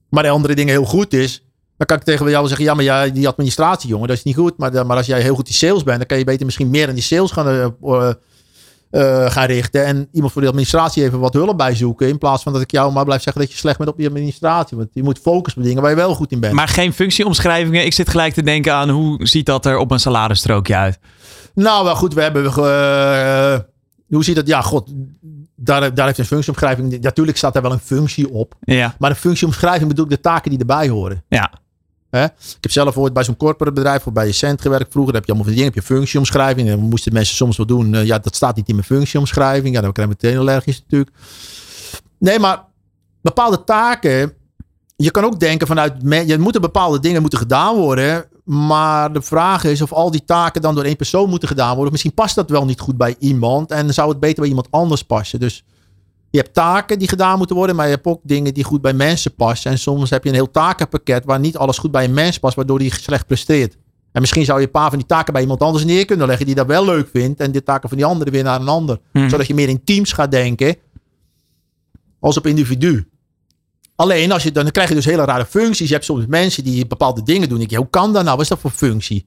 [0.09, 1.45] maar de andere dingen heel goed is,
[1.77, 4.35] dan kan ik tegen jou zeggen, ja, maar jij, die administratie, jongen, dat is niet
[4.35, 4.57] goed.
[4.57, 6.89] Maar, maar als jij heel goed in sales bent, dan kan je beter misschien meer
[6.89, 8.11] in die sales gaan, uh,
[8.91, 9.85] uh, gaan richten.
[9.85, 12.07] En iemand voor de administratie even wat hulp bij zoeken.
[12.07, 14.07] In plaats van dat ik jou maar blijf zeggen dat je slecht bent op die
[14.07, 14.77] administratie.
[14.77, 16.53] Want je moet focus op dingen waar je wel goed in bent.
[16.53, 17.85] Maar geen functieomschrijvingen.
[17.85, 20.99] Ik zit gelijk te denken aan hoe ziet dat er op een saladestrookje uit?
[21.53, 22.13] Nou, wel goed.
[22.13, 22.43] We hebben.
[22.43, 23.59] Uh,
[24.07, 24.47] hoe ziet dat?
[24.47, 24.91] Ja, god.
[25.55, 27.01] Daar, daar heeft een functieomschrijving.
[27.01, 28.55] Natuurlijk staat daar wel een functie op.
[28.61, 28.95] Ja.
[28.99, 31.23] Maar een functieomschrijving bedoel ik de taken die erbij horen.
[31.27, 31.51] Ja.
[32.19, 34.91] Ik heb zelf ooit bij zo'n corporate bedrijf of bij je cent gewerkt.
[34.91, 36.69] Vroeger heb je allemaal van die heb je functieomschrijving.
[36.69, 37.93] En moesten mensen soms wel doen.
[37.93, 39.75] Uh, ja, dat staat niet in mijn functieomschrijving.
[39.75, 41.11] Ja, dan krijg je meteen allergisch natuurlijk.
[42.17, 42.63] Nee, maar
[43.21, 44.33] bepaalde taken.
[44.95, 45.93] Je kan ook denken vanuit.
[46.27, 48.25] Je moeten bepaalde dingen moeten gedaan worden.
[48.43, 51.91] Maar de vraag is of al die taken dan door één persoon moeten gedaan worden.
[51.91, 53.71] Misschien past dat wel niet goed bij iemand.
[53.71, 55.39] En zou het beter bij iemand anders passen.
[55.39, 55.63] Dus
[56.31, 58.93] Je hebt taken die gedaan moeten worden, maar je hebt ook dingen die goed bij
[58.93, 59.71] mensen passen.
[59.71, 62.55] En soms heb je een heel takenpakket waar niet alles goed bij een mens past,
[62.55, 63.77] waardoor die slecht presteert.
[64.11, 66.45] En misschien zou je een paar van die taken bij iemand anders neer kunnen leggen
[66.45, 67.39] die dat wel leuk vindt.
[67.39, 68.99] En de taken van die andere weer naar een ander.
[69.13, 69.29] Mhm.
[69.29, 70.75] Zodat je meer in teams gaat denken
[72.19, 73.09] als op individu.
[73.95, 75.87] Alleen als je, dan krijg je dus hele rare functies.
[75.87, 77.61] Je hebt soms mensen die bepaalde dingen doen.
[77.61, 78.35] Ik denk, hoe kan dat nou?
[78.35, 79.25] Wat is dat voor functie?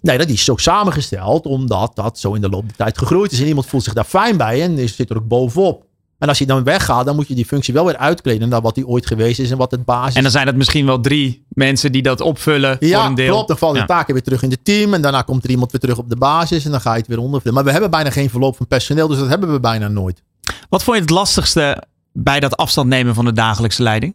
[0.00, 3.40] Nee, dat is zo samengesteld omdat dat zo in de loop der tijd gegroeid is.
[3.40, 5.88] En iemand voelt zich daar fijn bij en zit er ook bovenop.
[6.20, 8.74] En als je dan weggaat, dan moet je die functie wel weer uitkleden naar wat
[8.74, 11.44] die ooit geweest is en wat het basis En dan zijn het misschien wel drie
[11.48, 13.32] mensen die dat opvullen voor ja, een deel.
[13.32, 13.48] klopt.
[13.48, 13.86] Dan vallen de Ja.
[13.86, 14.94] taken weer terug in het team.
[14.94, 16.64] En daarna komt er iemand weer terug op de basis.
[16.64, 17.54] En dan ga je het weer onderverdelen.
[17.54, 19.08] Maar we hebben bijna geen verloop van personeel.
[19.08, 20.22] Dus dat hebben we bijna nooit.
[20.68, 24.14] Wat vond je het lastigste bij dat afstand nemen van de dagelijkse leiding?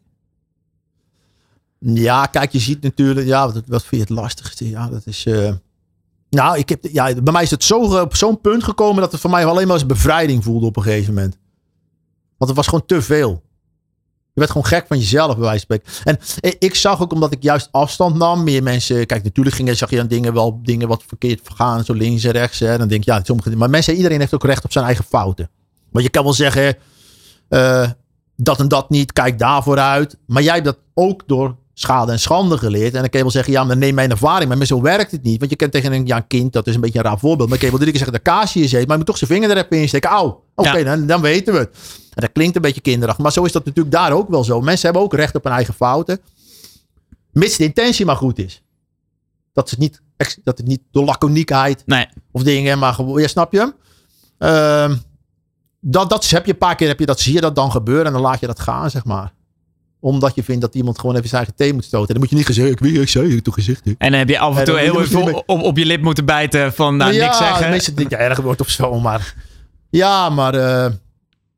[1.79, 3.27] Ja, kijk, je ziet natuurlijk.
[3.27, 4.69] Ja, wat, wat vind je het lastigste?
[4.69, 5.25] Ja, dat is.
[5.25, 5.51] eh,
[6.29, 9.21] nou, ik heb, ja, bij mij is het zo, op zo'n punt gekomen dat het
[9.21, 11.37] voor mij alleen maar als bevrijding voelde op een gegeven moment.
[12.37, 13.43] Want het was gewoon te veel.
[14.33, 16.19] Je werd gewoon gek van jezelf, bij wijze van spreken.
[16.43, 19.05] En ik zag ook, omdat ik juist afstand nam, meer mensen.
[19.05, 22.31] Kijk, natuurlijk gingen, zag je dan dingen wel dingen wat verkeerd gaan, zo links en
[22.31, 22.59] rechts.
[22.59, 25.05] Hè, dan denk je, ja, sommige, maar mensen, iedereen heeft ook recht op zijn eigen
[25.05, 25.49] fouten.
[25.91, 26.77] Want je kan wel zeggen,
[27.47, 27.89] eh,
[28.35, 30.17] dat en dat niet, kijk daarvoor uit.
[30.25, 32.93] Maar jij hebt dat ook door schade en schande geleerd.
[32.93, 34.55] En dan kan je wel zeggen, ja, maar neem mijn ervaring.
[34.55, 35.39] Maar zo werkt het niet.
[35.39, 37.49] Want je kent tegen een, ja, een kind, dat is een beetje een raar voorbeeld.
[37.49, 38.81] Maar ik kan je wel drie keer zeggen, de kaasje is heet.
[38.81, 40.09] Maar je moet toch zijn vinger er even in steken.
[40.09, 40.83] Auw, oké, Ja.
[40.83, 41.69] dan, dan weten we het.
[42.13, 43.23] En dat klinkt een beetje kinderachtig.
[43.23, 44.61] Maar zo is dat natuurlijk daar ook wel zo.
[44.61, 46.19] Mensen hebben ook recht op hun eigen fouten.
[47.31, 48.63] Mits de intentie maar goed is.
[49.53, 50.01] Dat het niet,
[50.43, 52.07] dat het niet door laconiekheid Nee.
[52.31, 53.73] of dingen, maar gewoon, ja, snap je hem?
[55.79, 58.05] Dat, dat heb je een paar keer, heb je dat, zie je dat dan gebeuren
[58.05, 59.33] en dan laat je dat gaan, zeg maar.
[60.05, 62.07] Omdat je vindt dat iemand gewoon even zijn eigen thee moet stoten.
[62.07, 63.85] En dan moet je niet gezegd, ik weet, ik zei het toch gezegd.
[63.85, 63.91] hè.
[63.97, 66.73] En dan heb je af en toe heel even op, op je lip moeten bijten
[66.73, 67.69] van nou, ja, niks zeggen.
[67.69, 69.33] Meestal denk je, ja, erg wordt of zo, maar
[69.89, 70.91] ja, maar eh,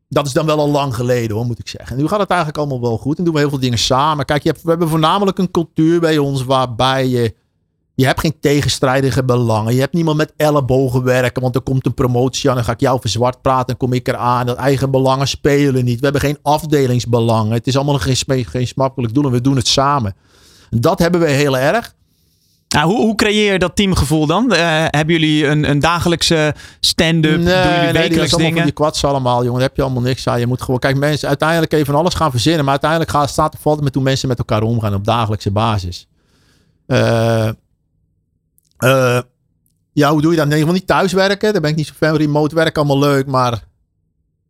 [0.09, 1.95] dat is dan wel al lang geleden hoor, moet ik zeggen.
[1.95, 4.25] En nu gaat het eigenlijk allemaal wel goed en doen we heel veel dingen samen.
[4.25, 7.35] Kijk, je hebt, we hebben voornamelijk een cultuur bij ons waarbij je,
[7.97, 9.73] je hebt geen tegenstrijdige belangen.
[9.73, 12.79] Je hebt niemand met ellebogen werken, want er komt een promotie aan, dan ga ik
[12.79, 14.45] jou verzwart praten en kom ik eraan.
[14.45, 15.97] Dat eigen belangen spelen niet.
[15.99, 17.53] We hebben geen afdelingsbelangen.
[17.53, 20.15] Het is allemaal geen, geen smakelijk doel en we doen het samen.
[20.69, 21.93] Dat hebben we heel erg.
[22.67, 24.53] Nou, hoe, hoe creëer je dat teamgevoel dan?
[24.53, 27.33] Eh, hebben jullie een, een dagelijkse stand-up?
[27.35, 28.63] Doen jullie is wekelijks dingen?
[28.63, 29.59] die kwads allemaal, jongen.
[29.59, 30.39] Daar heb je allemaal niks aan.
[30.39, 32.61] Je moet gewoon, kijk, mensen, uiteindelijk kun je van alles gaan verzinnen.
[32.61, 35.51] Maar uiteindelijk gaat, staat er valt het met hoe mensen met elkaar omgaan op dagelijkse
[35.51, 36.07] basis.
[36.85, 37.49] Eh,
[38.77, 39.19] eh,
[39.93, 40.47] ja, hoe doe je dat?
[40.47, 41.51] Nee, je niet thuiswerken.
[41.51, 42.17] Daar ben ik niet zo fan van.
[42.17, 43.25] Remote werken, allemaal leuk.
[43.25, 43.63] Maar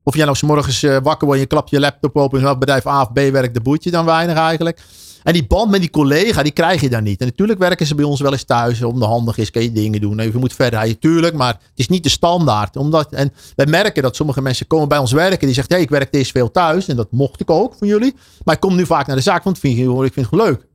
[0.03, 0.37] of jij nou
[0.71, 2.45] s eh, wakker wordt, je klapt je laptop open.
[2.45, 4.79] En bedrijf A of B werkt, de boet je dan weinig eigenlijk.
[5.23, 7.19] En die band met die collega, die krijg je dan niet.
[7.19, 8.83] En natuurlijk werken ze bij ons wel eens thuis.
[8.83, 10.19] Om de handig is, kun je dingen doen.
[10.19, 11.35] Even moet verder rijden, tuurlijk.
[11.35, 12.75] Maar het is niet de standaard.
[12.75, 15.45] Omdat, en wij merken dat sommige mensen komen bij ons werken.
[15.45, 16.87] Die zeggen, hey, ik werk eerst veel thuis.
[16.87, 18.15] En dat mocht ik ook van jullie.
[18.43, 19.43] Maar ik kom nu vaak naar de zaak.
[19.43, 20.66] Want ik vind het leuk.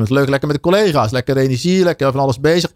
[0.00, 1.10] Het leuk, lekker met de collega's.
[1.10, 2.72] Lekker energie, lekker van alles bezig.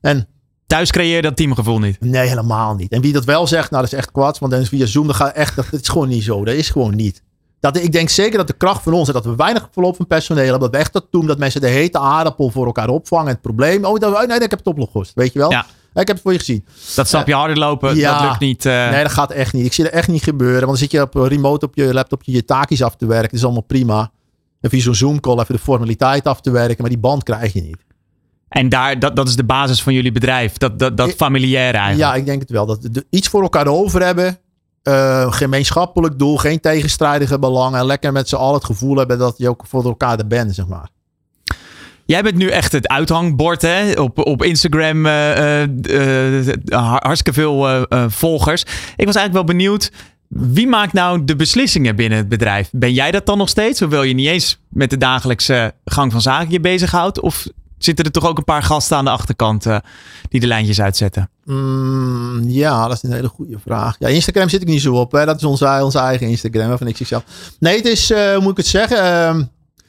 [0.00, 0.28] En
[0.66, 2.00] Thuis creëer je dat teamgevoel niet.
[2.00, 2.92] Nee, helemaal niet.
[2.92, 4.38] En wie dat wel zegt, nou dat is echt kwaad.
[4.38, 6.44] Want dan is via Zoom, dat gaat echt, dat, dat is gewoon niet zo.
[6.44, 7.22] Dat is gewoon niet.
[7.60, 10.06] Dat, ik denk zeker dat de kracht van ons is dat we weinig verloop van
[10.06, 10.60] personeel hebben.
[10.60, 13.28] Dat we echt dat doen, dat mensen de hete aardappel voor elkaar opvangen.
[13.28, 15.12] Het probleem, oh dat, nee, ik heb het opgelost.
[15.14, 15.50] Weet je wel?
[15.50, 15.66] Ja.
[15.94, 16.64] Ik heb het voor je gezien.
[16.94, 18.18] Dat stapje harder lopen, ja.
[18.18, 18.66] dat lukt niet.
[18.66, 18.90] eh.
[18.90, 19.66] Nee, dat gaat echt niet.
[19.66, 20.58] Ik zie dat echt niet gebeuren.
[20.66, 23.28] Want dan zit je op eh, remote op je laptopje je taakjes af te werken.
[23.28, 24.10] Dat is allemaal prima.
[24.66, 26.76] En via zo'n Zoom call even de formaliteit af te werken.
[26.78, 27.84] Maar die band krijg je niet.
[28.48, 30.52] En daar, dat, dat is de basis van jullie bedrijf.
[30.56, 32.10] Dat, dat, dat familiaire eigenlijk.
[32.10, 32.66] Ja, ik denk het wel.
[32.66, 34.38] Dat iets voor elkaar over hebben.
[34.82, 37.78] Eh, gemeenschappelijk doel, geen tegenstrijdige belangen.
[37.78, 40.54] En lekker met z'n allen het gevoel hebben dat je ook voor elkaar er bent,
[40.54, 40.88] zeg maar.
[42.04, 43.92] Jij bent nu echt het uithangbord hè?
[43.92, 45.06] Op, op Instagram.
[45.06, 48.62] eh, eh, hartstikke veel volgers.
[48.96, 49.90] Ik was eigenlijk wel benieuwd.
[50.28, 52.68] Wie maakt nou de beslissingen binnen het bedrijf?
[52.72, 53.80] Ben jij dat dan nog steeds?
[53.80, 57.20] Hoewel je niet eens met de dagelijkse gang van zaken je bezighoudt?
[57.20, 57.46] Of
[57.78, 59.78] zitten er toch ook een paar gasten aan de achterkant eh,
[60.28, 61.30] die de lijntjes uitzetten?
[61.44, 63.96] Mm, ja, dat is een hele goede vraag.
[63.98, 65.12] Ja, Instagram zit ik niet zo op.
[65.12, 65.24] Hè.
[65.24, 67.18] Dat is onze, onze eigen Instagram van XXL.
[67.58, 68.98] Nee, het is, eh, hoe moet ik het zeggen?
[69.02, 69.42] Ehm,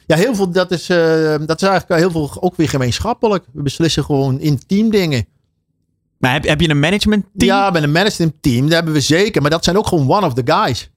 [0.05, 3.45] ja, heel veel, dat is, eh, dat is eigenlijk heel veel ook weer gemeenschappelijk.
[3.53, 5.25] We beslissen gewoon intiem dingen.
[6.17, 7.51] Maar heb, heb je een management team?
[7.51, 9.41] Ja, met een management team, dat hebben we zeker.
[9.41, 10.89] Maar dat zijn ook gewoon one of the guys.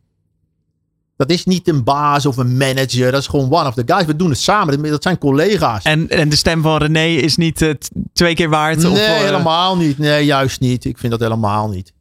[1.16, 3.10] Dat is niet een baas of een manager.
[3.12, 4.04] Dat is gewoon one of the guys.
[4.04, 4.82] We doen het samen.
[4.82, 5.84] Dat zijn collega's.
[5.84, 7.70] En, en de stem van René is niet eh,
[8.12, 8.78] twee keer waard?
[8.78, 9.98] nee, of, eh, helemaal niet.
[9.98, 10.84] Nee, juist niet.
[10.84, 11.92] Ik vind dat helemaal niet.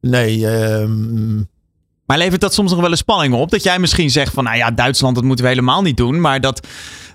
[0.00, 1.36] Nee, ehm,
[2.06, 3.50] Maar levert dat soms nog wel een spanning op?
[3.50, 6.20] Dat jij misschien zegt van, nou ja, Duitsland, dat moeten we helemaal niet doen.
[6.20, 6.66] Maar dat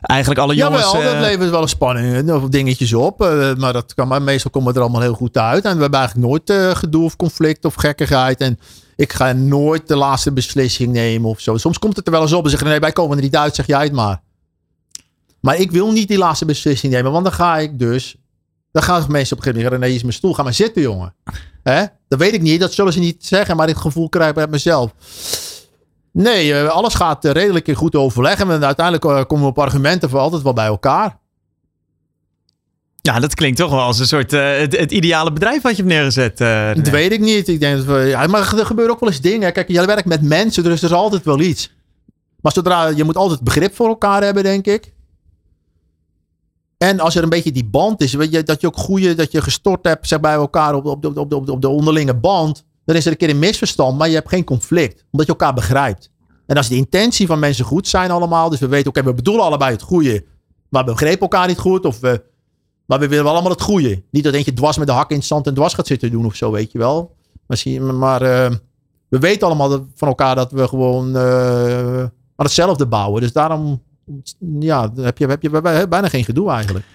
[0.05, 0.91] eigenlijk alle jongens...
[0.91, 3.21] Jawel, dat eh, levert wel een spanning of dingetjes op.
[3.21, 5.65] eh, maar, dat kan, maar meestal komen we er allemaal heel goed uit.
[5.65, 8.41] En we hebben eigenlijk nooit eh, gedoe of conflict of gekkigheid.
[8.41, 8.59] En
[8.95, 11.57] ik ga nooit de laatste beslissing nemen of zo.
[11.57, 13.55] Soms komt het er wel eens op en zeggen nee, wij komen er niet uit,
[13.55, 14.21] zeg jij het maar.
[15.39, 18.15] Maar ik wil niet die laatste beslissing nemen, want dan ga ik dus...
[18.71, 21.15] Dan gaan mensen op een gegeven moment René is mijn stoel, ga maar zitten jongen.
[21.63, 21.85] Hè?
[22.07, 24.47] Dat weet ik niet, dat zullen ze niet zeggen, maar ik gevoel krijg ik bij
[24.47, 24.91] mezelf.
[26.15, 28.39] Nee, eh, alles gaat eh, redelijk in goed overleg.
[28.39, 31.17] En uiteindelijk eh, komen we op argumenten voor altijd wel bij elkaar.
[32.95, 35.93] Ja, dat klinkt toch wel als een soort het, het ideale bedrijf wat je hebt
[35.93, 36.37] neergezet.
[36.77, 37.47] Dat weet ik niet.
[37.47, 39.53] Ik denk dat we, ja, maar er gebeuren ook wel eens dingen.
[39.53, 41.73] Kijk, jij werkt met mensen, dus er is altijd wel iets.
[42.41, 44.93] Maar zodra, je moet altijd begrip voor elkaar hebben, denk ik.
[46.77, 49.31] En als er een beetje die band is, weet je, dat je ook goede, dat
[49.31, 53.05] je gestort hebt zeg, bij elkaar op, op, op, op de onderlinge band, dan is
[53.05, 56.11] er een keer een misverstand, maar je hebt geen conflict, omdat je elkaar begrijpt.
[56.45, 59.43] En als de intentie van mensen goed zijn allemaal, dus we weten, oké, we bedoelen
[59.43, 60.25] allebei het goede,
[60.69, 62.23] maar we begrepen elkaar niet goed, of we,
[62.85, 64.03] maar we willen wel allemaal het goede.
[64.11, 66.25] Niet dat eentje dwars met de hak in het zand en dwars gaat zitten doen
[66.25, 67.15] of zo, weet je wel.
[67.47, 68.51] Misschien, maar eh,
[69.07, 71.99] we weten allemaal van elkaar dat we gewoon eh,
[72.35, 73.21] aan hetzelfde bouwen.
[73.21, 73.81] Dus daarom
[74.59, 75.49] ja, heb je, heb je
[75.89, 76.85] bijna geen gedoe eigenlijk.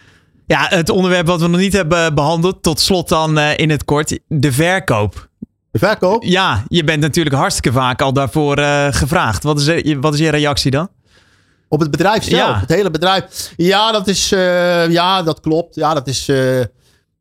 [0.46, 3.84] Ja, het onderwerp wat we nog niet hebben behandeld, tot slot dan eh, in het
[3.84, 5.29] kort, de verkoop.
[5.70, 6.22] De verkoop?
[6.22, 9.42] Ja, je bent natuurlijk hartstikke vaak al daarvoor eh, gevraagd.
[9.42, 10.88] Wat is, er- wat is je reactie dan?
[11.68, 12.60] Op het bedrijf zelf, Ja.
[12.60, 13.52] het hele bedrijf.
[13.56, 15.74] Ja, dat is, eh, ja, dat klopt.
[15.74, 16.58] Ja, dat is, eh,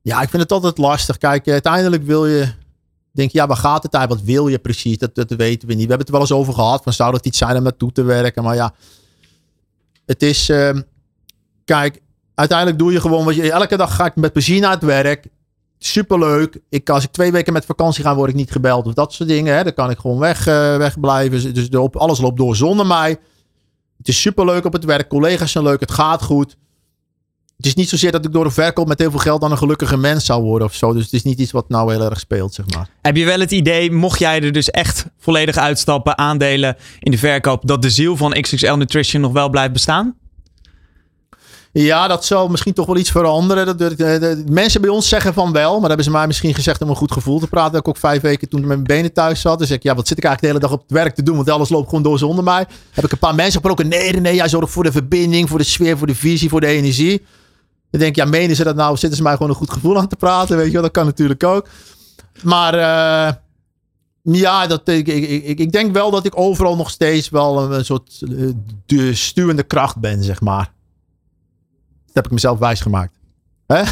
[0.02, 1.18] ja, ik vind het altijd lastig.
[1.18, 2.48] Kijk, eh, uiteindelijk wil je,
[3.12, 4.26] denk je, ja, waar gaat het eigenlijk?
[4.26, 4.98] Wat wil je precies?
[4.98, 5.84] Dat, dat weten we niet.
[5.88, 7.92] We hebben het er wel eens over gehad, van zou dat iets zijn om naartoe
[7.92, 8.44] te werken?
[8.44, 8.74] Maar ja,
[10.06, 10.78] het is, eh,
[11.66, 12.02] kijk,
[12.36, 15.26] uiteindelijk doe je gewoon wat je, elke dag ga ik met plezier naar het werk.
[15.80, 16.60] Superleuk.
[16.70, 19.30] Ik, als ik twee weken met vakantie ga, word ik niet gebeld of dat soort
[19.30, 19.56] dingen.
[19.56, 19.64] Hè.
[19.64, 21.54] Dan kan ik gewoon weg, eh, wegblijven.
[21.54, 23.10] Dus de, alles loopt door zonder mij.
[23.98, 25.10] Het is superleuk op het werk.
[25.10, 25.80] Collega's zijn leuk.
[25.80, 26.58] Het gaat goed.
[27.58, 29.58] Het is niet zozeer dat ik door een verkoop met heel veel geld dan een
[29.58, 30.94] gelukkige mens zou worden of zo.
[30.94, 32.90] Dus het is niet iets wat nou heel erg speelt, zeg maar.
[33.02, 37.18] Heb je wel het idee, mocht jij er dus echt volledig uitstappen, aandelen in de
[37.18, 40.16] verkoop, dat de ziel van XXL Nutrition nog wel blijft bestaan?
[41.72, 43.78] Ja, dat zal misschien toch wel iets veranderen.
[43.78, 45.72] Dat, mensen bij ons zeggen van wel.
[45.72, 47.72] Maar dat hebben ze mij misschien gezegd om een goed gevoel te praten.
[47.72, 49.60] Dat ik ook vijf weken toen met mijn benen thuis zat.
[49.60, 51.36] Dus ik, ja, wat zit ik eigenlijk de hele dag op het werk te doen?
[51.36, 52.66] Want alles loopt gewoon door zonder mij.
[52.92, 53.88] Heb ik een paar mensen gesproken.
[53.88, 56.68] Nee, nee, jij zorgt voor de verbinding, voor de sfeer, voor de visie, voor de
[56.68, 57.26] energie.
[57.92, 58.98] Dan denk ik, ja, menen ze dat nou?
[58.98, 60.58] Zitten ze mij gewoon een goed gevoel aan te praten?
[60.58, 61.68] Weet je wel, dat kan natuurlijk ook.
[62.44, 63.34] Maar eh,
[64.22, 65.08] ja, dat, ik,
[65.58, 68.50] ik, denk wel dat ik overal nog steeds wel een, een soort eh,
[68.86, 70.72] de stuwende kracht ben, zeg maar.
[72.14, 73.14] Dat heb ik mezelf wijsgemaakt.
[73.68, 73.84] Hè?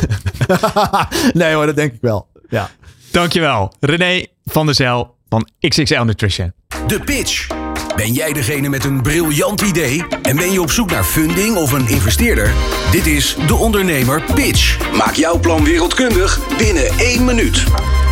[1.39, 2.27] nee hoor, dat denk ik wel.
[2.49, 2.69] Ja.
[3.11, 6.53] Dankjewel, René van der Zel van XXL Nutrition.
[6.87, 7.47] De pitch.
[7.95, 11.71] Ben jij degene met een briljant idee en ben je op zoek naar funding of
[11.71, 12.53] een investeerder?
[12.91, 14.91] Dit is De Ondernemer Pitch.
[14.97, 17.63] Maak jouw plan wereldkundig binnen één minuut.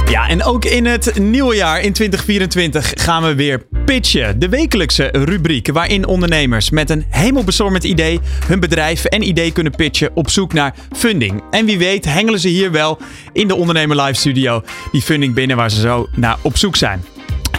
[0.10, 4.40] Ja, en ook in het nieuwe jaar in 2024 gaan we weer pitchen.
[4.40, 10.12] De wekelijkse rubriek waarin ondernemers met een hemelbestormend idee hun bedrijf en idee kunnen pitchen
[10.14, 11.44] op zoek naar funding.
[11.52, 12.98] En wie weet hengelen ze hier wel
[13.34, 17.04] in de Ondernemer Live Studio die funding binnen waar ze zo naar op zoek zijn.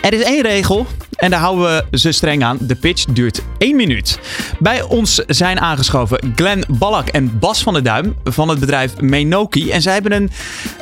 [0.02, 0.86] Er is één regel
[1.16, 2.58] en daar houden we ze streng aan.
[2.60, 4.18] De pitch duurt één minuut.
[4.58, 9.70] Bij ons zijn aangeschoven Glenn Ballack en Bas van der Duim van het bedrijf Menoki.
[9.70, 10.30] En zij hebben een,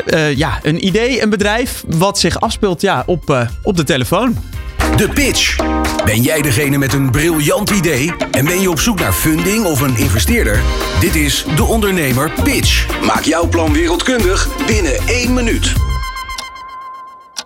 [0.07, 4.37] eh, ja, een idee, een bedrijf wat zich afspeelt ja, op, eh, op de telefoon.
[4.97, 5.57] De pitch.
[6.05, 9.81] Ben jij degene met een briljant idee en ben je op zoek naar funding of
[9.81, 10.63] een investeerder?
[11.01, 13.01] Dit is De Ondernemer Pitch.
[13.07, 15.73] Maak jouw plan wereldkundig binnen één minuut.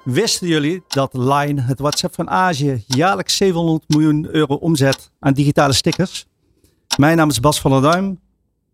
[0.04, 5.72] Wisten jullie dat Line, het WhatsApp van Azië, jaarlijks 700 miljoen euro omzet aan digitale
[5.72, 6.26] stickers?
[6.96, 8.20] Mijn naam is Bas van der Duim,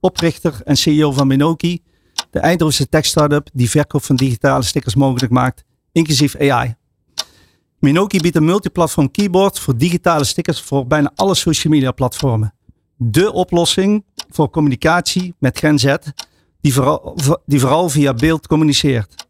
[0.01, 1.83] oprichter en CEO van Minoki,
[2.31, 6.77] de Eindhovense tech-startup die verkoop van digitale stickers mogelijk maakt, inclusief AI.
[7.85, 12.55] Minoki biedt een multiplatform keyboard voor digitale stickers voor bijna alle social media platformen.
[12.97, 15.95] De oplossing voor communicatie met Gen Z,
[16.61, 19.27] die vooral, die vooral via beeld communiceert.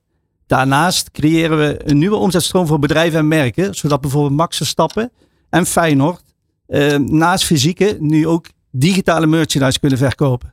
[0.46, 5.12] Daarnaast creëren we een nieuwe omzetstroom voor bedrijven en merken, zodat bijvoorbeeld Max Verstappen
[5.50, 6.22] en Feyenoord
[6.66, 10.52] eh, naast fysieke nu ook digitale merchandise kunnen verkopen.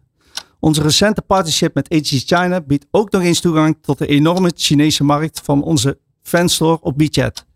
[0.60, 5.04] Onze recente partnership met HG China biedt ook nog eens toegang tot de enorme Chinese
[5.04, 7.50] markt van onze fanstore op WeChat.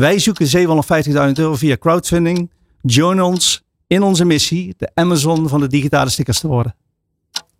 [0.00, 2.50] Wij zoeken 750.000 euro via crowdfunding.
[2.82, 6.74] Join ons in onze missie de Amazon van de digitale stickers te worden.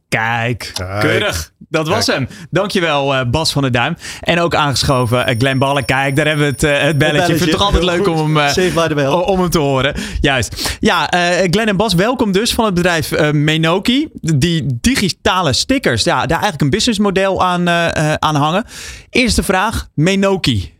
[0.09, 1.01] Kijk, Kijk.
[1.01, 1.53] keurig.
[1.69, 2.19] Dat was Kijk.
[2.19, 2.29] hem.
[2.51, 3.97] Dankjewel eh, Bas van der Duim.
[4.21, 5.85] En ook aangeschoven eh, Glenn Ballen.
[5.85, 7.21] Kijk, daar hebben we het, eh, het belletje.
[7.33, 9.95] Ik vind het toch altijd leuk om hem, om hem te horen.
[10.21, 10.77] Juist.
[10.81, 14.09] Ja, eh Glenn en Bas, welkom dus van het bedrijf eh, Menoki.
[14.21, 18.65] Die digitale stickers, ja, daar eigenlijk een businessmodel aan, eh, eh, aan hangen.
[19.11, 20.80] Eerste vraag, Menoki.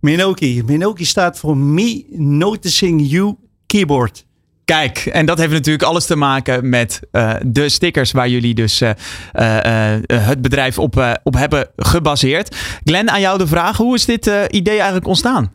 [0.00, 0.62] Minoki.
[0.66, 4.26] Minoki staat voor Me Noticing You Keyboard.
[4.64, 8.80] Kijk, en dat heeft natuurlijk alles te maken met eh, de stickers waar jullie dus
[8.80, 12.56] eh, eh, het bedrijf op, eh, op hebben gebaseerd.
[12.84, 13.76] Glenn, aan jou de vraag.
[13.76, 15.52] Hoe is dit eh, idee eigenlijk ontstaan?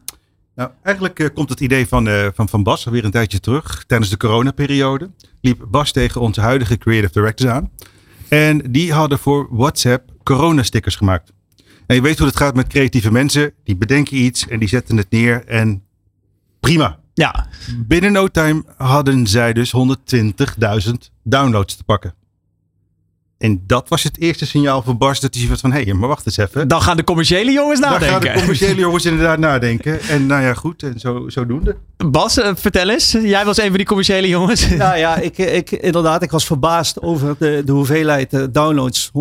[0.55, 3.83] Nou, eigenlijk komt het idee van, eh, van, van Bas alweer een tijdje terug.
[3.87, 5.09] Tijdens de coronaperiode
[5.41, 7.71] liep Bas tegen onze huidige creative directors aan.
[8.27, 11.31] En die hadden voor WhatsApp corona-stickers gemaakt.
[11.87, 13.51] En je weet hoe het gaat met creatieve mensen.
[13.63, 15.83] Die bedenken iets en die zetten het neer en
[16.59, 16.99] prima.
[17.13, 19.73] Ja, Binnen no time hadden zij dus
[20.85, 20.91] 120.000
[21.23, 22.13] downloads te pakken.
[23.37, 25.71] En dat was het eerste signaal voor Bas dat hij was van...
[25.71, 26.67] hé, hey, maar wacht eens even.
[26.67, 28.21] dan gaan de commerciële jongens Daar nadenken.
[28.21, 30.01] gaan de commerciële jongens inderdaad nadenken.
[30.01, 30.83] En nou ja, goed.
[30.83, 31.75] En zo, zodoende.
[31.97, 33.11] Bas, eh, vertel eens.
[33.11, 34.69] Jij was een van die commerciële jongens.
[34.77, 39.11] Nou ja, ik, ik, inderdaad, ik was verbaasd over de, de hoeveelheid eh, downloads.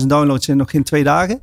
[0.00, 1.40] 120.000 downloads in nog geen twee dagen.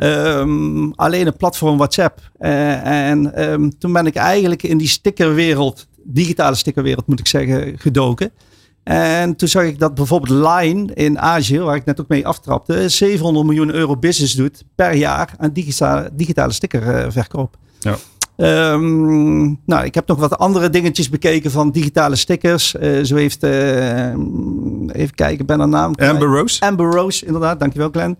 [0.00, 2.30] Ehm, alleen het platform WhatsApp.
[2.38, 7.78] Eh, en ehm, toen ben ik eigenlijk in die stickerwereld, digitale stickerwereld moet ik zeggen,
[7.78, 8.32] gedoken.
[8.82, 12.88] En toen zag ik dat bijvoorbeeld Line in Azië, waar ik net ook mee aftrapte,
[12.88, 17.56] 700 miljoen euro business doet per jaar aan digitale, digitale stickerverkoop.
[17.80, 17.96] Ja.
[18.40, 22.76] Ehm, nou, ik heb nog wat andere dingetjes bekeken van digitale stickers.
[22.76, 24.08] Eh, zo heeft, eh,
[24.92, 25.94] even kijken, ben haar naam.
[25.94, 26.60] Amber Rose.
[26.60, 27.60] Amber Rose, inderdaad.
[27.60, 28.18] Dankjewel, Glenn.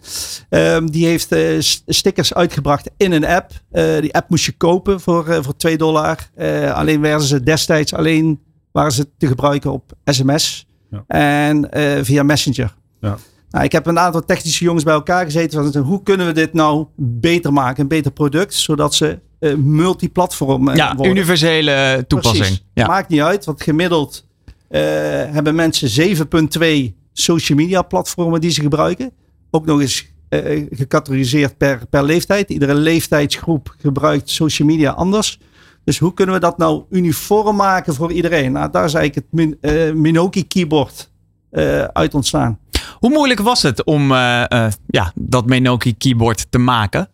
[0.48, 1.42] Ehm, die heeft eh,
[1.86, 3.50] stickers uitgebracht in een app.
[3.70, 6.30] Eh, die app moest je kopen voor, voor 2 dollar.
[6.74, 8.40] Alleen werden ze destijds alleen
[8.72, 11.04] waren ze te gebruiken op sms Ja.
[11.06, 11.68] en
[12.04, 12.74] via Messenger.
[13.00, 13.16] Ja.
[13.50, 15.72] Nou, ik heb een aantal technische jongens bij elkaar gezeten.
[15.72, 17.82] Van, hoe kunnen we dit nou beter maken?
[17.82, 21.12] Een beter product, zodat ze eh, multiplatform eh, Ja, worden.
[21.12, 22.44] universele toepassing.
[22.44, 22.64] Precies.
[22.74, 22.86] Ja.
[22.86, 24.26] Maakt niet uit, want gemiddeld
[24.68, 24.80] eh,
[25.30, 26.16] hebben mensen
[26.90, 29.12] 7,2 social media platformen die ze gebruiken.
[29.50, 32.50] Ook nog eens eh, gecategoriseerd per, per leeftijd.
[32.50, 35.40] Iedere leeftijdsgroep gebruikt social media anders.
[35.84, 38.52] Dus hoe kunnen we dat nou uniform maken voor iedereen?
[38.52, 41.10] Nou, daar is eigenlijk het Min, eh, Minoki keyboard
[41.50, 42.58] eh, uit ontstaan.
[42.98, 44.12] Hoe moeilijk was het om
[44.86, 47.08] ja, dat Menoki keyboard te maken?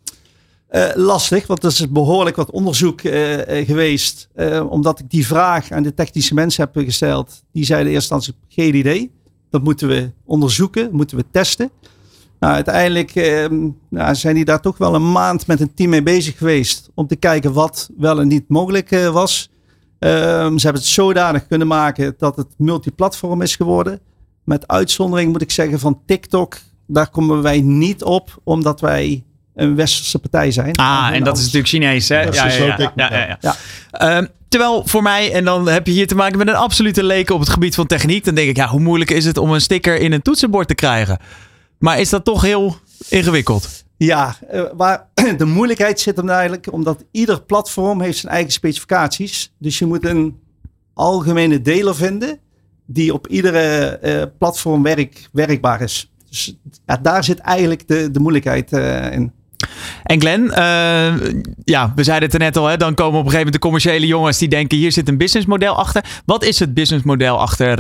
[0.68, 4.28] Eh, lastig, want er is behoorlijk wat onderzoek eh, eh, geweest.
[4.68, 7.42] Omdat ik die vraag aan de technische mensen heb gesteld.
[7.52, 9.10] Die zeiden eerst eerste instantie geen idee.
[9.50, 11.70] Dat moeten we onderzoeken, moeten we testen.
[12.38, 13.46] Nou, uiteindelijk eh,
[13.90, 16.90] nou, zijn die daar toch wel een maand met een team mee bezig geweest.
[16.94, 19.50] Om te kijken wat wel en niet mogelijk was.
[19.98, 24.00] Ehm, ze hebben het zodanig kunnen maken dat het multiplatform is geworden.
[24.44, 26.58] Met uitzondering moet ik zeggen van TikTok.
[26.86, 29.24] Daar komen wij niet op, omdat wij
[29.56, 30.74] een westerse partij zijn.
[30.74, 32.24] Ah, en dat is natuurlijk Chinees, hè?
[32.24, 32.48] Dat Ja,
[32.94, 33.56] ja, ja.
[33.90, 37.34] Ehm, terwijl voor mij, en dan heb je hier te maken met een absolute leken
[37.34, 38.24] op het gebied van techniek.
[38.24, 40.74] Dan denk ik, ja, hoe moeilijk is het om een sticker in een toetsenbord te
[40.74, 41.18] krijgen?
[41.78, 42.76] Maar is dat toch heel
[43.08, 43.84] ingewikkeld?
[43.96, 49.52] Ja, eh, waar de moeilijkheid zit hem eigenlijk omdat ieder platform heeft zijn eigen specificaties.
[49.58, 50.38] Dus je moet een
[50.94, 52.38] algemene deler vinden
[52.86, 56.12] die op iedere eh, platform werk, werkbaar is.
[56.28, 59.32] Dus ja, daar zit eigenlijk de, de moeilijkheid eh, in.
[60.02, 61.32] En Glenn, eh,
[61.64, 63.58] ja, we zeiden het er net al, hè, dan komen op een gegeven moment de
[63.58, 66.04] commerciële jongens die denken, hier zit een businessmodel achter.
[66.24, 67.78] Wat is het businessmodel achter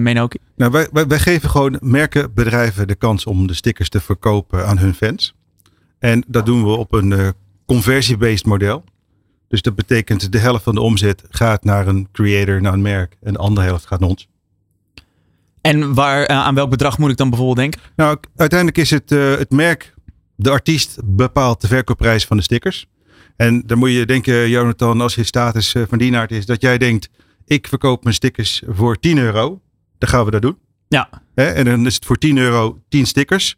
[0.00, 0.38] Menoki?
[0.56, 4.66] Nou, wij, wij, wij geven gewoon merken, bedrijven de kans om de stickers te verkopen
[4.66, 5.34] aan hun fans.
[6.02, 7.28] En dat doen we op een eh,
[7.66, 8.84] conversie-based model.
[9.48, 13.16] Dus dat betekent de helft van de omzet gaat naar een creator, naar een merk.
[13.22, 14.28] En de andere helft gaat naar ons.
[15.60, 17.80] En waar, aan welk bedrag moet ik dan bijvoorbeeld denken?
[17.96, 19.94] Nou, uiteindelijk is het het merk,
[20.36, 22.86] de artiest bepaalt de verkoopprijs van de stickers.
[23.36, 26.78] En dan moet je denken, Jonathan, als je status eh, van dienaard is, dat jij
[26.78, 27.08] denkt,
[27.44, 29.60] ik verkoop mijn stickers voor 10 euro.
[29.98, 30.58] Dan gaan we dat doen.
[30.88, 31.08] Ja.
[31.34, 33.56] En dan is het voor 10 euro 10 stickers.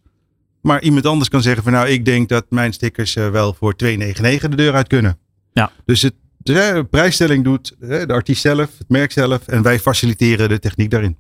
[0.61, 3.75] Maar iemand anders kan zeggen van nou, ik denk dat mijn stickers eh, wel voor
[3.85, 3.89] 2,99
[4.21, 5.19] de deur uit kunnen.
[5.53, 5.73] Ja.
[5.85, 9.49] Dus het, de prijsstelling doet de artiest zelf, het merk zelf.
[9.49, 11.17] En wij faciliteren de techniek daarin.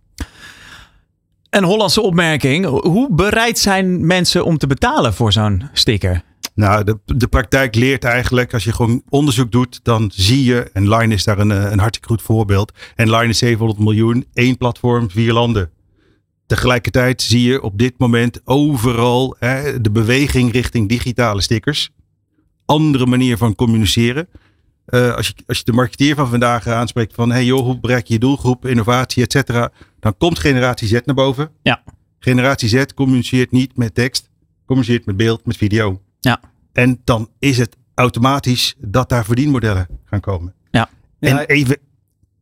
[1.55, 2.67] Een Hollandse opmerking.
[2.67, 6.23] Hoe bereid zijn mensen om te betalen voor zo'n sticker?
[6.55, 10.89] Nou, de, de praktijk leert eigenlijk, als je gewoon onderzoek doet, dan zie je, en
[10.89, 12.73] Line is daar een, eh, een hartstikke goed voorbeeld.
[12.95, 15.71] En Line is 700 miljoen, één platform, vier landen.
[16.47, 21.91] Tegelijkertijd zie je op dit moment overal hè, de beweging richting digitale stickers.
[22.65, 24.29] Andere manier van communiceren.
[24.85, 28.07] Eh, als, je, als je de marketeer van vandaag aanspreekt van, hey joh, hoe bereik
[28.07, 29.71] je je doelgroep, innovatie, et cetera.
[30.05, 31.51] Dan komt generatie Z naar boven.
[31.63, 31.83] Ja.
[32.19, 34.31] Generatie Z communiceert niet met tekst,
[34.67, 36.01] communiceert met beeld, met video.
[36.21, 36.41] Ja.
[36.73, 40.55] En dan is het automatisch dat daar verdienmodellen gaan komen.
[40.71, 40.89] Ja.
[41.21, 41.77] En Ja, even.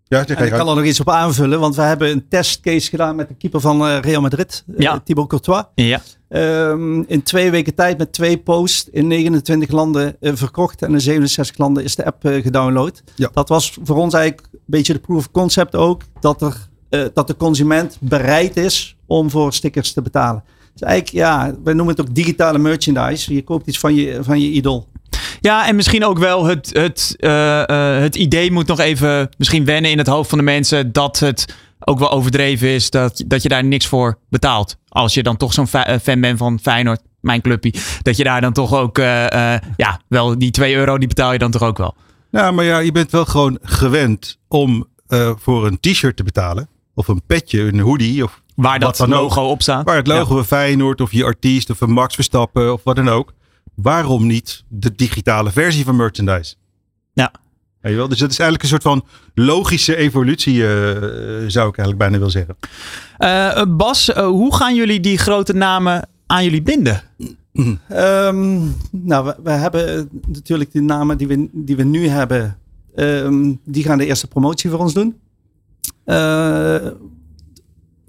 [0.05, 3.17] Ja, En ik kan er nog iets op aanvullen, want we hebben een testcase gedaan
[3.17, 5.01] met de keeper van eh, Real Madrid, eh, Ja.
[5.01, 5.65] Thibaut Courtois.
[5.75, 6.01] Ja.
[6.29, 11.01] Ehm, in twee weken tijd met twee posts in 29 landen eh, verkocht en in
[11.01, 13.03] 67 landen is de app gedownload.
[13.15, 13.31] Ja.
[13.33, 17.05] Dat was voor ons eigenlijk een beetje de proof of concept ook, dat, er, eh,
[17.15, 20.43] dat de consument bereid is om voor stickers te betalen.
[20.73, 23.35] Dus eigenlijk, ja, wij noemen het ook digitale merchandise.
[23.35, 24.89] Je koopt iets van je, van je idool.
[25.41, 29.65] Ja, en misschien ook wel het, het, eh, eh, het idee moet nog even misschien
[29.65, 33.43] wennen in het hoofd van de mensen dat het ook wel overdreven is dat, dat
[33.43, 34.77] je daar niks voor betaalt.
[34.89, 38.41] Als je dan toch zo'n fa- fan bent van Feyenoord, mijn clubpie, dat je daar
[38.41, 41.63] dan toch ook, eh, eh, ja, wel die 2 euro die betaal je dan toch
[41.63, 41.95] ook wel.
[42.31, 46.69] Nou, maar ja, je bent wel gewoon gewend om eh, voor een t-shirt te betalen.
[46.95, 48.25] Of een petje, een hoodie.
[48.25, 49.23] Of Waar dat Wat dan ook.
[49.29, 49.85] logo op staat.
[49.85, 53.09] waar het logo van Feyenoord of je artiest of een Max Verstappen of wat dan
[53.09, 53.33] ook.
[53.75, 56.55] Waarom niet de digitale versie van merchandise?
[57.13, 57.33] Ja.
[57.81, 58.09] Weet je wel?
[58.09, 60.69] Dus dat is eigenlijk een soort van logische evolutie, eh,
[61.47, 62.57] zou ik eigenlijk bijna willen zeggen.
[63.19, 67.03] Eh, eh, Bas, hoe gaan jullie die grote namen aan jullie binden?
[67.89, 68.59] Ehm,
[68.91, 72.57] nou, we, we hebben natuurlijk de namen die we, die we nu hebben.
[72.95, 75.17] ehm, die gaan de eerste promotie voor ons doen.
[76.05, 76.87] Eh,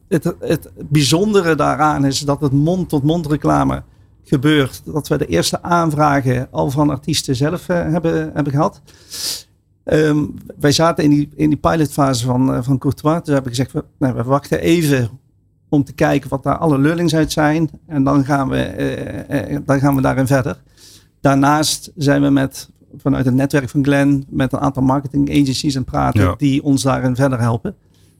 [0.08, 3.84] het, het bijzondere daaraan is dat het mond-tot-mond reclame
[4.24, 4.82] gebeurt.
[4.86, 8.82] Dat we de eerste aanvragen al van artiesten zelf eh, hebben, gehad.
[9.84, 10.26] Ehm,
[10.60, 13.24] wij zaten in die, in die pilotfase van, eh, van Courtois.
[13.24, 15.10] Dus hebben we gezegd, we, nou, we wachten even
[15.70, 17.70] om te kijken wat daar alle learnings uit zijn.
[17.88, 20.62] En dan gaan we, dan gaan we daarin verder.
[21.22, 25.86] Daarnaast zijn we met, vanuit het netwerk van Glen met een aantal marketing agencies het
[25.86, 26.36] praten Ja.
[26.38, 27.76] die ons daarin verder helpen.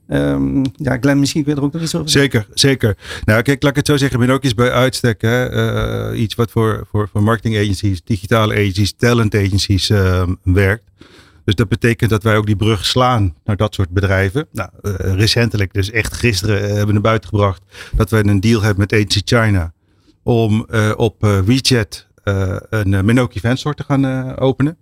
[0.08, 2.32] Ehm, ja, Glen, misschien kun je er ook nog iets over zeggen.
[2.32, 2.98] Zeker, zeker.
[3.26, 4.20] Nou, kijk, laat ik het zo zeggen.
[4.20, 8.04] Ik ben ook eens bij uitstek hè, eh, iets wat voor, voor, voor marketing agencies,
[8.04, 10.84] digitale agencies, talent agencies eh, werkt.
[11.46, 14.48] Dus dat betekent dat wij ook die brug slaan naar dat soort bedrijven.
[14.52, 17.62] Nou, eh, recentelijk, dus echt gisteren, eh, hebben we naar buiten gebracht
[17.96, 19.74] dat wij een deal hebben met Agency China
[20.24, 24.78] om op WeChat een uh, Minoki fanstore te gaan eh, openen.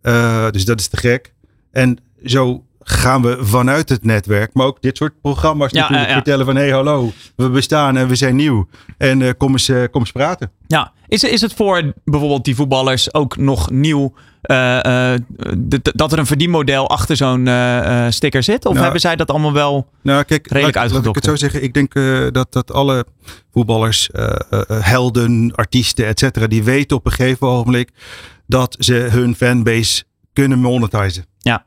[0.00, 1.34] Eh, dus dat is te gek.
[1.70, 6.14] En zo gaan we vanuit het netwerk, maar ook dit soort programma's Ja, natuurlijk ja,
[6.14, 6.22] ja.
[6.22, 8.68] vertellen van hey hallo, we bestaan en we zijn nieuw.
[8.98, 10.50] En eh, kom, eens, eh, kom eens praten.
[10.66, 15.14] Ja, is, is het voor bijvoorbeeld die voetballers ook nog nieuw eh,
[15.82, 17.48] dat er een verdienmodel achter zo'n
[18.12, 18.64] sticker zit?
[18.64, 19.88] Of Nou, hebben zij dat allemaal wel?
[20.02, 21.24] Nou, kijk, Redelijk laat, laat ik het uitgedokterd.
[21.24, 21.62] zo zeggen.
[21.62, 21.94] Ik denk
[22.34, 23.06] dat, dat alle
[23.52, 24.10] voetballers,
[24.68, 27.90] helden, artiesten, et cetera, die weten op een gegeven ogenblik
[28.46, 31.24] dat ze hun fanbase kunnen monetizen.
[31.38, 31.64] Ja.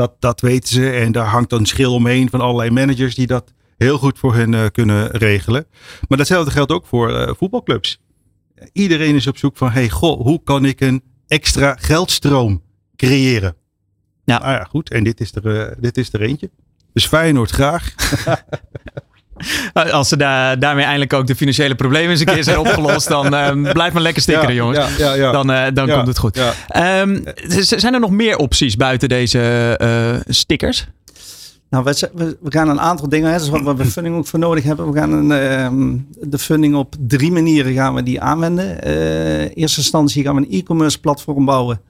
[0.00, 3.52] Dat, dat weten ze en daar hangt een schil omheen van allerlei managers die dat
[3.76, 5.66] heel goed voor hen eh, kunnen regelen.
[6.08, 8.00] Maar datzelfde geldt ook voor eh, voetbalclubs.
[8.72, 12.62] Iedereen is op zoek van, hey, goh, hoe kan ik een extra geldstroom
[12.96, 13.56] creëren?
[14.24, 14.38] Ja.
[14.38, 14.90] Nou ja, goed.
[14.90, 16.50] En dit is er, eh, dit is er eentje.
[16.92, 17.94] Dus Feyenoord graag.
[19.92, 23.34] Als ze daar daarmee eindelijk ook de financiële problemen eens een keer zijn opgelost, dan
[23.34, 24.78] eh, blijf maar lekker stickeren, jongens.
[24.78, 25.32] Ja, ja, ja.
[25.32, 26.36] Dan, eh, dan Ja, komt het goed.
[26.36, 26.52] ja.
[26.68, 27.20] Ehm,
[27.58, 29.40] zijn er nog meer opties buiten deze
[29.78, 30.86] eh, stickers?
[31.70, 34.16] Nou, we, we, we gaan een aantal dingen, hè, dat is wat waar we funding
[34.16, 34.92] ook voor nodig hebben.
[34.92, 35.96] We gaan een, ehm,
[36.30, 38.82] de funding op drie manieren gaan we die aanwenden.
[38.82, 41.80] Eh, in eerste instantie gaan we een e-commerce platform bouwen,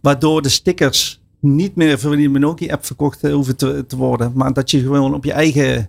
[0.00, 4.52] waardoor de stickers niet meer voor die Minoki app verkocht hoeven te, te worden, maar
[4.52, 5.88] dat je gewoon op je eigen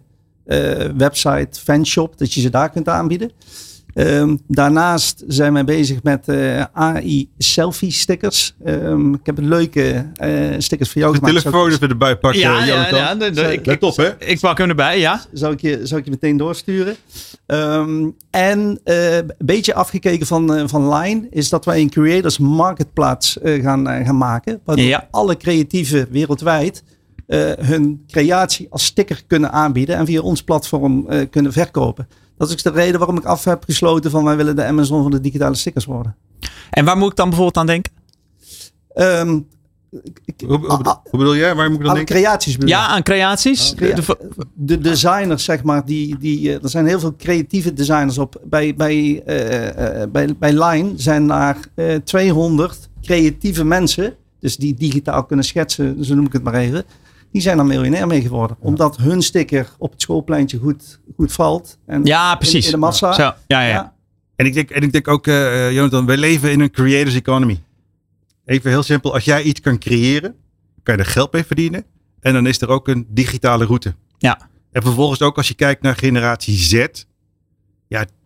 [0.97, 3.31] website, fanshop, dat je ze daar kunt aanbieden.
[3.93, 8.55] Ehm, daarnaast zijn wij bezig met eh, AI selfie stickers.
[8.65, 11.37] Ehm, ik heb een leuke eh, stickers voor jou De gemaakt.
[11.43, 12.39] telefoon even erbij pakken.
[12.41, 13.19] Jonathan.
[13.19, 14.09] de- de- ik, Let op, hè?
[14.25, 15.21] ik pak hem erbij, ja.
[15.33, 16.95] zou ik je, zou ik je meteen doorsturen.
[17.45, 22.37] Ehm, en eh, een beetje afgekeken van, eh, van Line is dat wij een creators
[22.37, 24.59] marketplaats eh, gaan, eh, gaan maken.
[24.65, 25.07] Waardoor Ja.
[25.11, 26.83] alle creatieven wereldwijd
[27.27, 32.07] eh, hun creatie als sticker kunnen aanbieden en via ons platform eh, kunnen verkopen.
[32.37, 35.01] Dat is ook de reden waarom ik af heb gesloten van wij willen de Amazon
[35.01, 36.15] van de digitale stickers worden.
[36.69, 37.91] En waar moet ik dan bijvoorbeeld aan denken?
[38.93, 39.39] Ehm,
[40.45, 41.55] Hoe, hoe, bedoel- hoe bedoel jij?
[41.55, 42.15] Waar moet ik dan alle denken?
[42.15, 42.75] creaties bedoel ik.
[42.75, 43.73] Ja, aan creaties.
[43.75, 48.17] De- de- de designers, zeg maar, die, die, eh, er zijn heel veel creatieve designers
[48.17, 48.41] op.
[48.43, 54.73] Bij, bij, eh, eh, bij, bij Line zijn daar eh 200 creatieve mensen, dus die
[54.75, 56.83] digitaal kunnen schetsen, zo noem ik het maar even.
[57.31, 58.57] Die zijn er miljonair mee geworden.
[58.59, 61.77] Omdat hun sticker op het schoolpleintje goed, goed valt.
[61.85, 62.65] En ja, in- precies.
[62.65, 63.13] In, de massa.
[63.13, 63.67] Zo, ja, ja.
[63.67, 63.95] Ja.
[64.35, 67.61] En ik denk, en ik denk ook, eh, Jonathan, wij leven in een creators economy.
[68.45, 69.13] Even heel simpel.
[69.13, 70.35] Als jij iets kan creëren,
[70.83, 71.83] kan je er geld mee verdienen.
[72.19, 73.95] En dan is er ook een digitale route.
[74.17, 74.49] Ja.
[74.71, 76.85] En vervolgens ook als je kijkt naar generatie Z.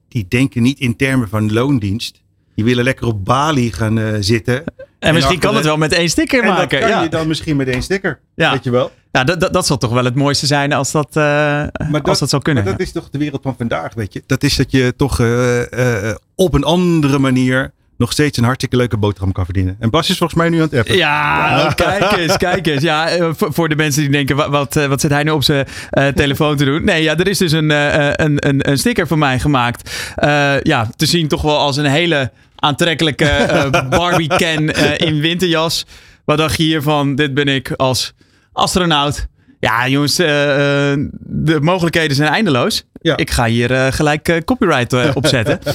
[0.07, 2.21] die denken niet in termen van loondienst.
[2.55, 4.63] Die willen lekker op Bali gaan eh, zitten.
[5.01, 6.79] En, misschien kan het wel met één sticker En dat maken.
[6.79, 8.19] kan Ja, je dan misschien met één sticker.
[8.35, 8.51] Ja.
[8.51, 8.91] Weet je wel?
[9.11, 11.63] ja dat, dat, dat zal toch wel het mooiste zijn als dat, eh,
[12.01, 12.63] als dat zou kunnen.
[12.63, 14.23] Maar dat is toch de wereld van vandaag, weet je.
[14.25, 18.75] Dat is dat je toch eh, eh, op een andere manier nog steeds een hartstikke
[18.75, 19.75] leuke boterham kan verdienen.
[19.79, 20.95] En Bas is volgens mij nu aan het appen.
[20.95, 22.83] Ja, kijk eens, kijk eens.
[22.83, 26.07] Ja, voor, de mensen die denken, wat, wat, wat zit hij nu op zijn eh,
[26.07, 26.83] telefoon te doen?
[26.83, 30.13] Nee, ja, er is dus een, een, een, een sticker van mij gemaakt.
[30.15, 32.31] Eh, ja, te zien toch wel als een hele
[32.61, 35.85] aantrekkelijke eh Barbie can eh, in winterjas.
[36.25, 37.15] Wat dacht je hiervan?
[37.15, 38.13] Dit ben ik als
[38.53, 39.27] astronaut.
[39.59, 42.83] Ja, jongens, de mogelijkheden zijn eindeloos.
[43.01, 43.17] Ja.
[43.17, 45.59] Ik ga hier gelijk eh, copyright opzetten.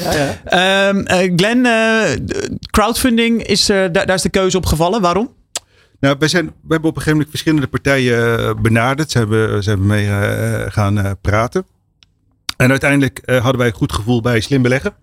[0.44, 5.00] Ehm, eh, Glenn, eh, d- crowdfunding, is, er daar, daar is de keuze op gevallen.
[5.00, 5.34] Waarom?
[6.00, 9.10] Nou, wij, zijn, we hebben op een gegeven moment verschillende partijen benaderd.
[9.10, 10.08] Ze hebben, ze hebben mee
[10.70, 11.66] gaan praten.
[12.56, 14.94] En uiteindelijk eh, hadden wij een goed gevoel bij Slim Beleggen.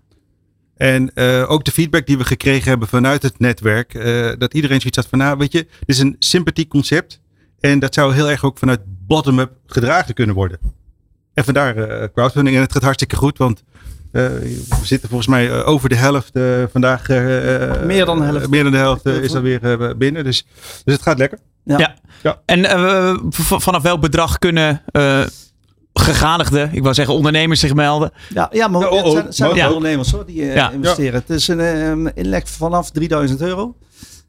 [0.76, 3.94] En eh, ook de feedback die we gekregen hebben vanuit het netwerk.
[3.94, 7.20] eh, dat iedereen zoiets had van, nou weet je, dit is een sympathiek concept.
[7.60, 10.58] En dat zou heel erg ook vanuit bottom-up gedragen kunnen worden.
[11.34, 12.56] En vandaar eh, crowdfunding.
[12.56, 13.62] En het gaat hartstikke goed, want
[14.12, 16.30] eh, we zitten volgens mij over de helft
[16.72, 17.08] vandaag.
[17.08, 18.48] Meer dan de helft.
[18.48, 20.24] meer dan de helft is alweer binnen.
[20.24, 20.46] Dus,
[20.84, 21.38] dus het gaat lekker.
[21.64, 21.78] Ja.
[21.78, 21.94] Ja.
[22.22, 22.40] Ja.
[22.46, 25.24] En eh, vanaf welk bedrag kunnen eh
[25.94, 28.12] gegadigden, ik wou zeggen ondernemers zich melden?
[28.34, 29.66] Ja, ja maar oh, het zijn, het zijn oh, ja.
[29.72, 30.70] ondernemers hoor, die eh, Ja.
[30.70, 31.14] investeren.
[31.26, 33.74] Het is een eh, inleg vanaf 3000 euro.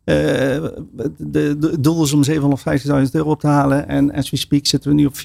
[0.03, 3.88] Eh, de, de, het doel is om 750.000 euro op te halen.
[3.88, 5.16] En as we speak zitten we nu op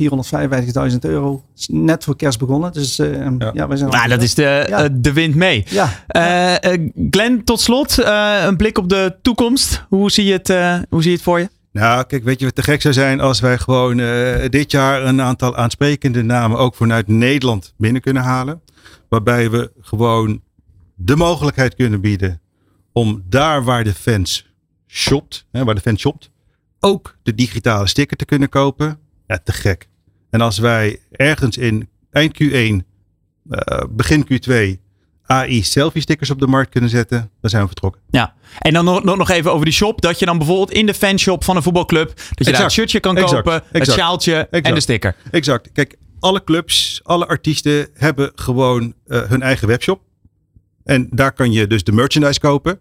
[0.91, 1.43] 455.000 euro.
[1.57, 2.73] Is net voor kerst begonnen.
[2.73, 3.69] Dus eh, ja.
[3.69, 4.83] wij zijn Nou, dat is de, Ja.
[4.85, 5.65] eh, de wind mee.
[5.69, 6.81] Ja, Eh, eh,
[7.11, 9.85] Glenn, tot slot, eh, een blik op de toekomst.
[9.89, 11.49] Hoe zie je het, eh, hoe zie je het voor je?
[11.73, 15.05] Nou, kijk, weet je wat te gek zou zijn als wij gewoon eh, dit jaar
[15.05, 18.63] een aantal aansprekende namen ook vanuit Nederland binnen kunnen halen.
[19.09, 20.43] Waarbij we gewoon
[20.95, 22.41] de mogelijkheid kunnen bieden
[22.93, 24.55] om daar waar de fans
[24.87, 26.31] shopt, hè, waar de fans shopt,
[26.81, 28.99] ook de digitale sticker te kunnen kopen.
[29.27, 29.89] Ja, te gek.
[30.31, 32.87] En als wij ergens in eind Q1,
[33.51, 34.81] eh, begin Q2
[35.31, 38.01] AI selfie stickers op de markt kunnen zetten, dan zijn we vertrokken.
[38.11, 40.01] Ja, en dan nog, nog even over die shop.
[40.01, 42.73] Dat je dan bijvoorbeeld in de fanshop van een voetbalclub, dat je daar een Exact.
[42.73, 43.35] shirtje kan Exact.
[43.35, 43.99] kopen, het Exact.
[43.99, 44.75] sjaaltje en Exact.
[44.75, 45.17] de sticker.
[45.31, 45.73] Exact.
[45.73, 50.01] Kijk, alle clubs, alle artiesten hebben gewoon eh, hun eigen webshop.
[50.85, 52.81] En daar kan je dus de merchandise kopen.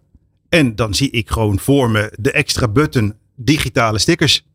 [0.50, 4.46] En dan zie ik gewoon voor me de extra button digitale stickers.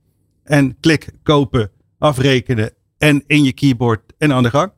[0.45, 4.73] En klik, kopen, afrekenen en in je keyboard en aan de gang.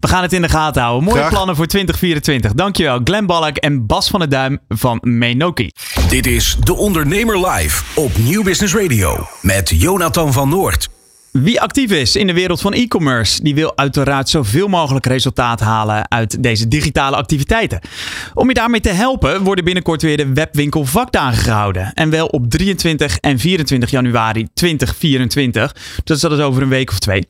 [0.00, 1.04] We gaan het in de gaten houden.
[1.04, 1.30] Mooie Graag.
[1.30, 2.52] plannen voor 2024.
[2.52, 5.70] Dankjewel, Glenn Ballack en Bas van der Duim van Menoki.
[6.08, 10.88] Dit is De Ondernemer Live op Nieuw Business Radio met Jonathan van Noord.
[11.32, 16.10] Wie actief is in de wereld van e-commerce, die wil uiteraard zoveel mogelijk resultaat halen
[16.10, 17.80] uit deze digitale activiteiten.
[18.34, 21.92] Om je daarmee te helpen, worden binnenkort weer de webwinkel vakdagen gehouden.
[21.94, 25.76] En wel op 23 en 24 januari 2024.
[26.04, 27.26] Dus dat is over een week of twee.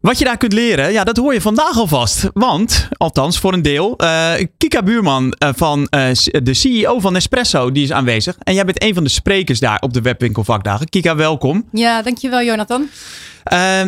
[0.00, 2.30] Wat je daar kunt leren, ja, dat hoor je vandaag alvast.
[2.32, 6.10] Want, althans voor een deel, eh, Kika Buurman eh, van eh,
[6.42, 8.36] de CEO van Nespresso, die is aanwezig.
[8.42, 10.88] En jij bent een van de sprekers daar op de webwinkel vakdagen.
[10.88, 11.64] Kika, welkom.
[11.72, 12.88] Ja, dankjewel Jonathan.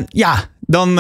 [0.09, 0.95] Ja, dan.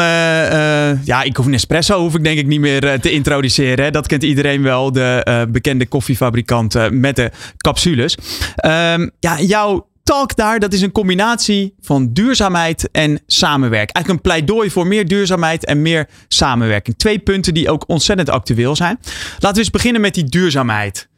[1.05, 3.85] ja, ik hoef Nespresso hoef ik denk ik niet meer te introduceren.
[3.85, 3.91] Hè.
[3.91, 4.93] Dat kent iedereen wel.
[4.93, 8.17] De bekende koffiefabrikant met de capsules.
[8.57, 13.93] Ehm, ja, jouw talk daar, dat is een combinatie van duurzaamheid en samenwerking.
[13.93, 16.99] Eigenlijk een pleidooi voor meer duurzaamheid en meer samenwerking.
[16.99, 18.99] Twee punten die ook ontzettend actueel zijn.
[19.33, 21.09] Laten we eens beginnen met die duurzaamheid.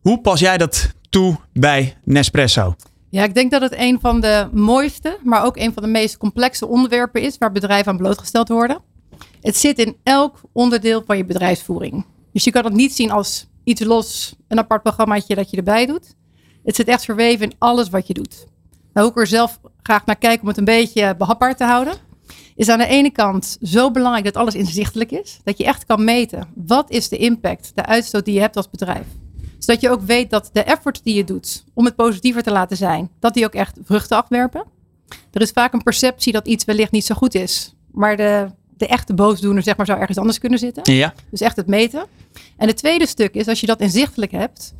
[0.00, 2.74] Hoe pas jij dat toe bij Nespresso?
[3.10, 6.16] Ja, ik denk dat het een van de mooiste, maar ook een van de meest
[6.16, 8.82] complexe onderwerpen is waar bedrijven aan blootgesteld worden.
[9.40, 12.04] Het zit in elk onderdeel van je bedrijfsvoering.
[12.32, 15.86] Dus je kan het niet zien als iets los, een apart programmaatje dat je erbij
[15.86, 16.14] doet.
[16.70, 18.46] Het zit echt verweven in alles wat je doet.
[18.92, 21.94] Nou, hoe ik er zelf graag naar kijk om het een beetje behapbaar te houden,
[22.56, 25.40] is aan de ene kant zo belangrijk dat alles inzichtelijk is.
[25.44, 26.48] Dat je echt kan meten.
[26.54, 29.06] Wat is de impact, de uitstoot die je hebt als bedrijf?
[29.58, 32.76] Zodat je ook weet dat de effort die je doet om het positiever te laten
[32.76, 34.64] zijn, dat die ook echt vruchten afwerpen.
[35.32, 37.74] Er is vaak een perceptie dat iets wellicht niet zo goed is.
[37.92, 38.46] Maar de,
[38.76, 40.94] de echte boosdoener zeg maar, zou ergens anders kunnen zitten.
[40.94, 41.14] Ja.
[41.30, 42.06] Dus echt het meten.
[42.56, 44.74] En het tweede stuk is, als je dat inzichtelijk hebt,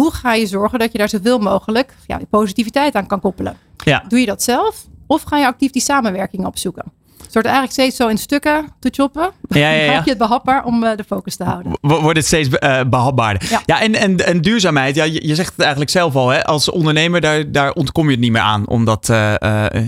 [0.00, 3.56] hoe ga je zorgen dat je daar zoveel mogelijk ja, positiviteit aan kan koppelen?
[3.84, 4.04] Ja.
[4.08, 4.84] Doe je dat zelf?
[5.06, 6.84] Of ga je actief die samenwerking opzoeken?
[7.22, 9.30] Het wordt eigenlijk steeds zo in stukken te choppen.
[9.48, 11.72] Ja, ja, je het behapbaar om eh, de focus te houden.
[11.80, 13.50] Wo- wordt het steeds eh, behapbaarder.
[13.50, 13.80] Ja, Ja.
[13.80, 16.44] en, en, en duurzaamheid, ja, je, je zegt het eigenlijk zelf al, hè?
[16.44, 19.34] als ondernemer, daar, daar ontkom je het niet meer aan om dat eh,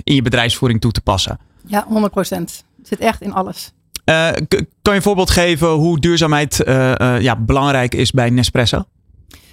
[0.05, 1.39] in je bedrijfsvoering toe te passen.
[1.67, 2.65] Ja, 100 procent.
[2.79, 3.73] Het zit echt in alles.
[4.05, 4.47] Kan
[4.83, 6.63] je een voorbeeld geven hoe duurzaamheid
[7.21, 8.85] ja, belangrijk is bij Nespresso?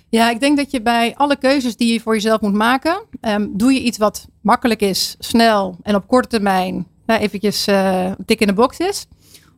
[0.10, 3.58] Ja, ik denk dat je bij alle keuzes die je voor jezelf moet maken, um,
[3.58, 8.40] doe je iets wat makkelijk is, snel en op korte termijn nou, eventjes uh, tik
[8.40, 9.06] in de box is.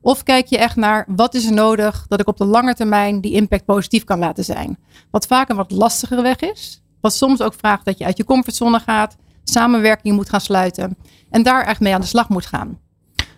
[0.01, 3.21] Of kijk je echt naar wat is er nodig dat ik op de lange termijn
[3.21, 4.77] die impact positief kan laten zijn.
[5.11, 6.81] Wat vaak een wat lastigere weg is.
[7.01, 10.97] Wat soms ook vraagt dat je uit je comfortzone gaat, samenwerking moet gaan sluiten
[11.29, 12.79] en daar echt mee aan de slag moet gaan.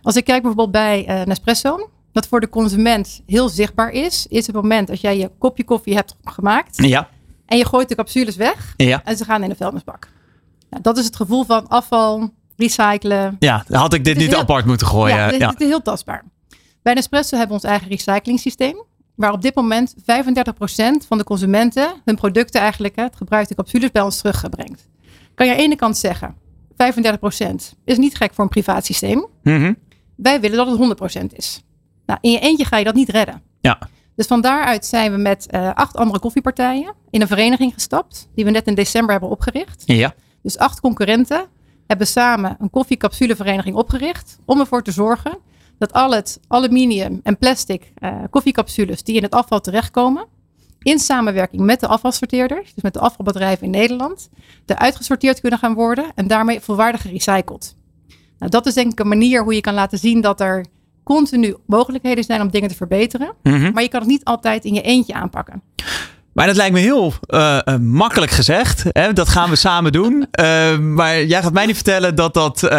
[0.01, 4.47] Als ik kijk bijvoorbeeld bij uh, Nespresso, wat voor de consument heel zichtbaar is, is
[4.47, 7.09] het moment als jij je kopje koffie hebt gemaakt ja.
[7.45, 9.01] en je gooit de capsules weg ja.
[9.03, 10.07] en ze gaan in de vuilnisbak.
[10.69, 13.35] Nou, dat is het gevoel van afval, recyclen.
[13.39, 15.15] Ja, had ik dit niet heel, apart moeten gooien.
[15.15, 15.49] Ja, ja.
[15.49, 16.23] dit is heel tastbaar.
[16.81, 18.83] Bij Nespresso hebben we ons eigen recycling systeem.
[19.15, 20.03] Waar op dit moment 35%
[21.07, 24.87] van de consumenten hun producten eigenlijk, het gebruikte capsules, bij ons terugbrengt.
[25.35, 26.35] Kan je aan de ene kant zeggen,
[26.71, 29.25] 35% is niet gek voor een privaat systeem.
[29.43, 29.77] Mm -hmm.
[30.15, 31.63] Wij willen dat het 100% is.
[32.11, 33.41] Nou, in je eentje ga je dat niet redden.
[33.61, 33.79] Ja.
[34.15, 38.29] Dus van daaruit zijn we met uh, acht andere koffiepartijen in een vereniging gestapt.
[38.35, 39.83] Die we net in december hebben opgericht.
[39.85, 40.13] Ja.
[40.41, 41.45] Dus acht concurrenten
[41.87, 44.39] hebben samen een koffiecapsulevereniging opgericht.
[44.45, 45.37] Om ervoor te zorgen
[45.77, 50.27] dat al het aluminium en plastic uh, koffiecapsules die in het afval terechtkomen.
[50.79, 54.29] In samenwerking met de afvalsorteerders, dus met de afvalbedrijven in Nederland,
[54.65, 57.75] eruit gesorteerd kunnen gaan worden en daarmee volwaardig gerecycled.
[58.37, 60.65] Nou, dat is denk ik een manier hoe je kan laten zien dat er
[61.03, 63.33] continu mogelijkheden zijn om dingen te verbeteren.
[63.43, 63.73] Mm -hmm.
[63.73, 65.61] Maar je kan het niet altijd in je eentje aanpakken.
[66.33, 68.83] Maar dat lijkt me heel uh, uh, makkelijk gezegd.
[68.89, 69.13] Hè?
[69.13, 70.27] Dat gaan we samen doen.
[70.39, 72.69] Uh, maar jij gaat mij niet vertellen dat dat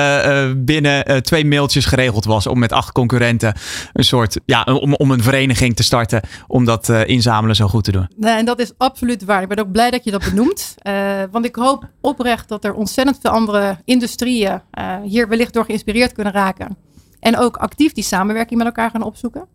[0.57, 2.47] binnen twee mailtjes geregeld was.
[2.47, 3.55] Om met acht concurrenten
[3.93, 4.41] een soort.
[4.45, 6.21] Ja, om, om een vereniging te starten.
[6.47, 8.09] Om dat inzamelen zo goed te doen.
[8.17, 9.43] Nee, en dat is absoluut waar.
[9.43, 10.75] Ik ben ook blij dat je dat benoemt.
[11.33, 14.61] want ik hoop oprecht dat er ontzettend veel andere industrieën
[15.05, 16.77] hier wellicht door geïnspireerd kunnen raken.
[17.23, 19.47] En ook actief die samenwerking met elkaar gaan opzoeken.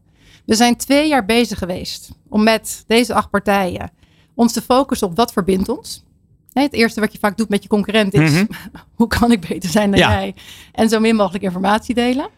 [0.45, 3.91] We zijn twee jaar bezig geweest om met deze acht partijen
[4.35, 6.05] ons te focussen op wat verbindt ons.
[6.53, 8.45] Het eerste wat je vaak doet met je concurrent is: Mhm.
[8.95, 10.09] hoe kan ik beter zijn dan Ja.
[10.11, 10.35] jij?
[10.71, 12.29] En zo min mogelijk informatie delen.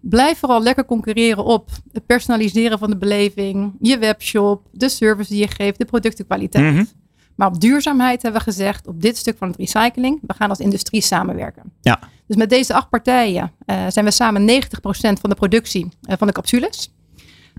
[0.00, 5.40] Blijf vooral lekker concurreren op het personaliseren van de beleving, je webshop, de service die
[5.40, 6.74] je geeft, de productenkwaliteit.
[6.74, 6.84] Mhm.
[7.38, 10.58] Maar op duurzaamheid hebben we gezegd, op dit stuk van het recycling, we gaan als
[10.58, 11.72] industrie samenwerken.
[11.80, 11.98] Ja.
[12.26, 14.60] Dus met deze acht partijen eh, zijn we samen 90%
[15.20, 16.94] van de productie eh, van de capsules.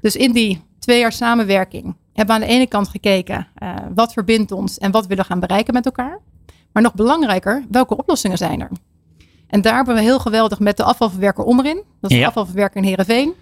[0.01, 4.13] Dus in die twee jaar samenwerking hebben we aan de ene kant gekeken eh, wat
[4.13, 6.19] verbindt ons en wat willen we gaan bereiken met elkaar.
[6.71, 8.71] Maar nog belangrijker, welke oplossingen zijn er?
[9.47, 12.21] En daar hebben we heel geweldig met de afvalverwerker Ommerin, dat is Ja.
[12.23, 13.34] de afvalverwerker in Heerenveen,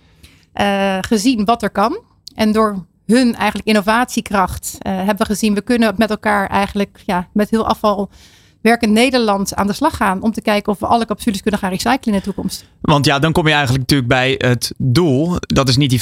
[1.02, 2.00] gezien wat er kan.
[2.36, 7.28] En door hun eigenlijk innovatiekracht eh, hebben we gezien, we kunnen met elkaar eigenlijk ja,
[7.34, 10.22] met heel afvalwerkend Nederland aan de slag gaan.
[10.22, 12.66] Om te kijken of we alle capsules kunnen gaan recyclen in de toekomst.
[12.82, 15.36] Want ja, dan kom je eigenlijk natuurlijk bij het doel.
[15.40, 16.02] Dat is niet die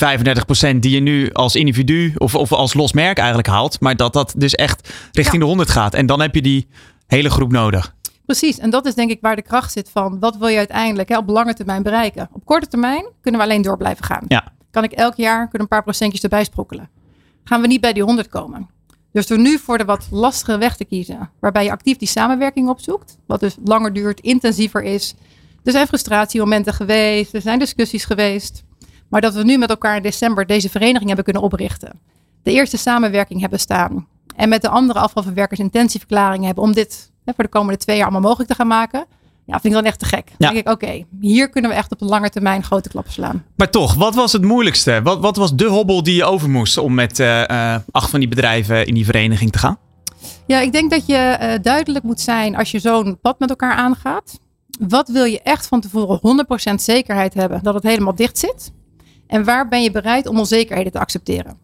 [0.75, 3.79] 35% die je nu als individu of, of als los merk eigenlijk haalt.
[3.79, 5.93] Maar dat dat dus echt richting de 100 gaat.
[5.93, 6.67] En dan heb je die
[7.07, 7.93] hele groep nodig.
[8.25, 11.09] Precies, en dat is denk ik waar de kracht zit van wat wil je uiteindelijk
[11.09, 12.29] hè, op lange termijn bereiken.
[12.31, 14.25] Op korte termijn kunnen we alleen door blijven gaan.
[14.27, 14.53] Ja.
[14.75, 16.89] Kan ik elk jaar kunnen een paar procentjes erbij sprokkelen.
[17.43, 18.69] Gaan we niet bij die 100 komen.
[19.11, 22.69] Dus door nu voor de wat lastigere weg te kiezen, waarbij je actief die samenwerking
[22.69, 25.15] opzoekt, wat dus langer duurt, intensiever is.
[25.63, 28.63] Er zijn frustratiemomenten geweest, er zijn discussies geweest.
[29.09, 31.99] Maar dat we nu met elkaar in december deze vereniging hebben kunnen oprichten.
[32.43, 34.07] De eerste samenwerking hebben staan.
[34.35, 38.29] En met de andere afvalverwerkers intentieverklaringen hebben om dit voor de komende twee jaar allemaal
[38.29, 39.05] mogelijk te gaan maken.
[39.45, 40.25] Ja, vind ik dan echt te gek.
[40.25, 40.49] Dan Ja.
[40.53, 43.45] denk ik, oké, hier kunnen we echt op de lange termijn grote klappen slaan.
[43.55, 44.99] Maar toch, wat was het moeilijkste?
[45.03, 48.19] Wat, wat was de hobbel die je over moest om met eh, eh, acht van
[48.19, 49.77] die bedrijven in die vereniging te gaan?
[50.47, 53.73] Ja, ik denk dat je eh, duidelijk moet zijn als je zo'n pad met elkaar
[53.75, 54.39] aangaat.
[54.87, 58.71] Wat wil je echt van tevoren 100% zekerheid hebben dat het helemaal dicht zit?
[59.27, 61.57] En waar ben je bereid om onzekerheden te accepteren?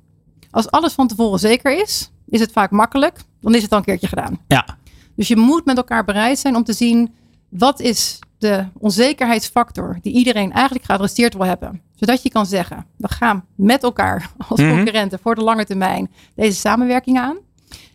[0.51, 3.19] Als alles van tevoren zeker is, is het vaak makkelijk.
[3.41, 4.39] Dan is het al een keertje gedaan.
[4.47, 4.65] Ja.
[5.15, 7.13] Dus je moet met elkaar bereid zijn om te zien
[7.51, 11.81] wat is de onzekerheidsfactor die iedereen eigenlijk geadresseerd wil hebben.
[11.95, 14.69] Zodat je kan zeggen, we gaan met elkaar als Mhm.
[14.75, 17.37] concurrenten voor de lange termijn deze samenwerking aan.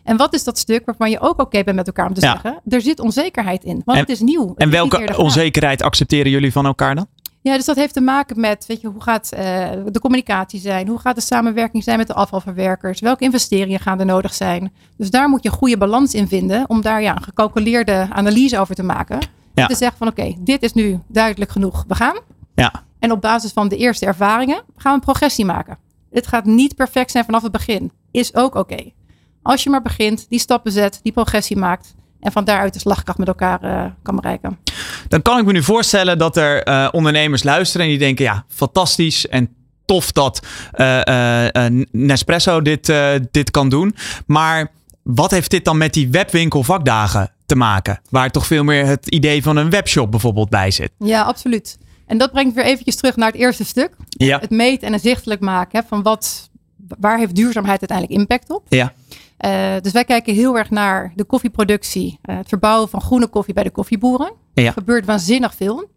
[0.03, 2.31] En wat is dat stuk waarvan je ook oké bent met elkaar om te Ja.
[2.31, 4.47] zeggen, er zit onzekerheid in, want En- het is nieuw.
[4.47, 5.17] Het En welke gedaan.
[5.17, 7.07] onzekerheid accepteren jullie van elkaar dan?
[7.41, 10.87] Ja, dus dat heeft te maken met, weet je, hoe gaat eh, de communicatie zijn?
[10.87, 12.99] Hoe gaat de samenwerking zijn met de afvalverwerkers?
[12.99, 14.73] Welke investeringen gaan er nodig zijn?
[14.97, 18.59] Dus daar moet je een goede balans in vinden om daar ja, een gecalculeerde analyse
[18.59, 19.19] over te maken.
[19.61, 19.67] Ja.
[19.67, 22.17] Te zeggen van oké, dit is nu duidelijk genoeg, we gaan.
[22.55, 22.83] Ja.
[22.99, 25.77] En op basis van de eerste ervaringen gaan we een progressie maken.
[26.11, 27.91] Het gaat niet perfect zijn vanaf het begin.
[28.11, 28.91] Is ook oké.
[29.41, 31.95] Als je maar begint, die stappen zet, die progressie maakt.
[32.19, 34.59] En van daaruit de slagkracht met elkaar eh, kan bereiken.
[35.07, 38.45] Dan kan ik me nu voorstellen dat er eh, ondernemers luisteren en die denken, ja,
[38.47, 39.27] fantastisch.
[39.27, 39.49] En
[39.85, 42.93] tof dat eh, Nespresso dit,
[43.31, 43.95] dit kan doen.
[44.25, 44.71] Maar
[45.03, 47.99] wat heeft dit dan met die webwinkel vakdagen te maken?
[48.09, 50.91] Waar toch veel meer het idee van een webshop bijvoorbeeld bij zit.
[50.99, 51.77] Ja, absoluut.
[52.05, 53.95] En dat brengt weer eventjes terug naar het eerste stuk.
[54.09, 54.39] Ja.
[54.39, 56.49] Het meten en het zichtelijk maken hè, van wat,
[56.99, 58.63] waar heeft duurzaamheid uiteindelijk impact op.
[58.69, 58.93] Ja.
[59.37, 63.53] Eh, dus wij kijken heel erg naar de koffieproductie, eh, het verbouwen van groene koffie
[63.53, 64.33] bij de koffieboeren.
[64.53, 64.65] Ja.
[64.65, 65.89] Er gebeurt waanzinnig veel.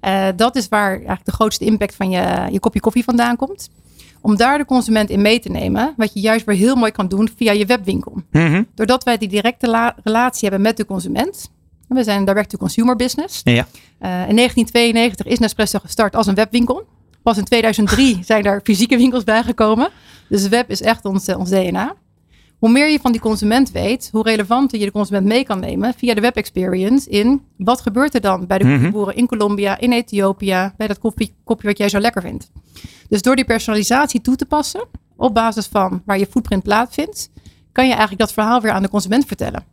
[0.00, 3.70] Eh, dat is waar eigenlijk de grootste impact van je, je kopje koffie vandaan komt.
[4.20, 7.08] Om daar de consument in mee te nemen, wat je juist weer heel mooi kan
[7.08, 8.22] doen via je webwinkel.
[8.30, 8.62] Mhm.
[8.74, 11.50] Doordat wij die directe la- relatie hebben met de consument.
[11.88, 13.40] We zijn een direct-to-consumer business.
[13.44, 13.66] Ja.
[13.98, 16.86] Eh, in 1992 is Nespresso gestart als een webwinkel.
[17.22, 19.88] Pas in 2003 zijn er fysieke winkels bijgekomen.
[20.28, 21.94] Dus web is echt ons, eh, ons DNA.
[22.58, 25.94] Hoe meer je van die consument weet, hoe relevanter je de consument mee kan nemen
[25.94, 28.72] via de web experience in wat gebeurt er dan bij de Mhm.
[28.74, 32.50] koffieboeren in Colombia, in Ethiopië, bij dat koffie, kopje wat jij zo lekker vindt.
[33.08, 34.86] Dus door die personalisatie toe te passen
[35.16, 37.30] op basis van waar je footprint plaatsvindt,
[37.72, 39.64] kan je eigenlijk dat verhaal weer aan de consument vertellen.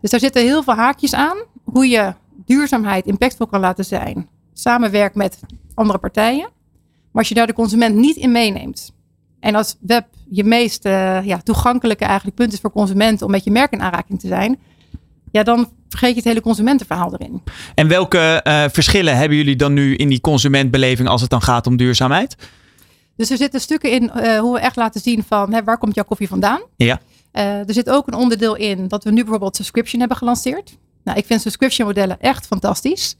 [0.00, 1.36] Dus daar zitten heel veel haakjes aan.
[1.64, 2.14] Hoe je
[2.46, 4.28] duurzaamheid impactvol kan laten zijn.
[4.52, 5.38] Samenwerkt met
[5.74, 6.48] andere partijen.
[7.12, 8.92] Maar als je daar de consument niet in meeneemt.
[9.42, 13.44] En als web je meest eh, ja, toegankelijke eigenlijk punt is voor consumenten om met
[13.44, 14.58] je merk in aanraking te zijn.
[15.32, 17.42] Ja, dan vergeet je het hele consumentenverhaal erin.
[17.74, 21.66] En welke eh, verschillen hebben jullie dan nu in die consumentbeleving als het dan gaat
[21.66, 22.36] om duurzaamheid?
[23.16, 25.94] Dus er zitten stukken in eh, hoe we echt laten zien van hè, waar komt
[25.94, 26.60] jouw koffie vandaan.
[26.76, 27.00] Ja.
[27.32, 30.76] Er zit ook een onderdeel in dat we nu bijvoorbeeld subscription hebben gelanceerd.
[31.04, 33.16] Nou, ik vind subscription modellen echt fantastisch.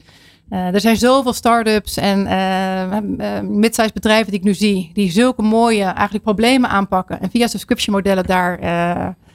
[0.49, 5.41] Eh, er zijn zoveel start-ups en eh, mid-sized bedrijven die ik nu zie, die zulke
[5.41, 8.61] mooie eigenlijk problemen aanpakken en via subscription modellen daar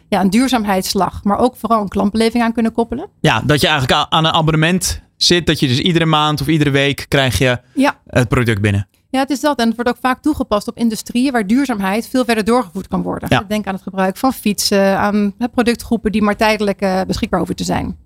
[0.09, 3.09] ja, een duurzaamheidsslag, maar ook vooral een klantbeleving aan kunnen koppelen.
[3.21, 5.47] Ja, dat je eigenlijk aan een abonnement zit.
[5.47, 7.97] Dat je dus iedere maand of iedere week krijg je Ja.
[8.07, 8.89] het product binnen.
[9.11, 9.59] Ja, het is dat.
[9.59, 13.29] En het wordt ook vaak toegepast op industrieën waar duurzaamheid veel verder doorgevoerd kan worden.
[13.33, 13.45] Ja.
[13.49, 17.97] Denk aan het gebruik van fietsen, aan productgroepen die maar tijdelijk beschikbaar hoeven te zijn.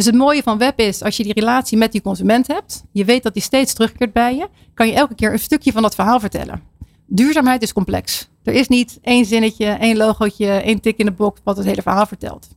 [0.00, 3.04] Dus het mooie van web is, als je die relatie met die consument hebt, je
[3.04, 5.94] weet dat die steeds terugkeert bij je, kan je elke keer een stukje van dat
[5.94, 6.62] verhaal vertellen.
[7.06, 8.28] Duurzaamheid is complex.
[8.42, 11.82] Er is niet één zinnetje, één logootje, één tik in de box wat het hele
[11.82, 12.48] verhaal vertelt.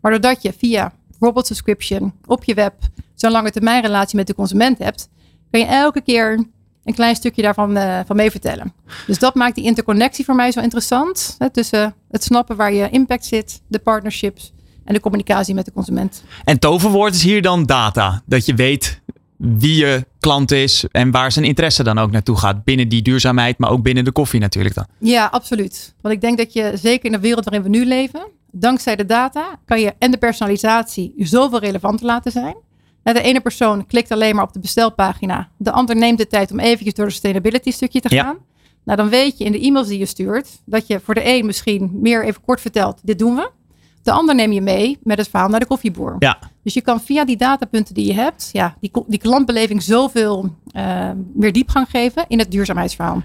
[0.00, 2.74] Maar doordat je via bijvoorbeeld subscription op je web
[3.14, 5.08] zo'n lange termijn relatie met de consument hebt,
[5.50, 6.46] kan je elke keer
[6.84, 8.72] een klein stukje daarvan eh, van mee vertellen.
[9.06, 11.34] Dus dat maakt die interconnectie voor mij zo interessant.
[11.38, 14.52] Hè, tussen het snappen waar je impact zit, de partnerships
[14.84, 16.24] en de communicatie met de consument.
[16.44, 18.22] En toverwoord is hier dan data.
[18.26, 19.00] Dat je weet
[19.36, 22.64] wie je klant is en waar zijn interesse dan ook naartoe gaat.
[22.64, 24.86] Binnen die duurzaamheid, maar ook binnen de koffie natuurlijk dan.
[24.98, 25.94] Ja, absoluut.
[26.00, 29.06] Want ik denk dat je zeker in de wereld waarin we nu leven, dankzij de
[29.06, 32.56] data, kan je en de personalisatie zoveel relevanter laten zijn.
[33.04, 35.48] Nou, De ene persoon klikt alleen maar op de bestelpagina.
[35.56, 38.22] De ander neemt de tijd om eventjes door het sustainability stukje te Ja.
[38.24, 38.36] gaan.
[38.84, 41.46] Nou, dan weet je in de e-mails die je stuurt dat je voor de een
[41.46, 43.50] misschien meer even kort vertelt, dit doen we.
[44.02, 46.16] De ander neem je mee met het verhaal naar de koffieboer.
[46.18, 46.38] Ja.
[46.62, 51.10] Dus je kan via die datapunten die je hebt, ja, die, die klantbeleving zoveel eh,
[51.34, 53.22] meer diepgang geven in het duurzaamheidsverhaal.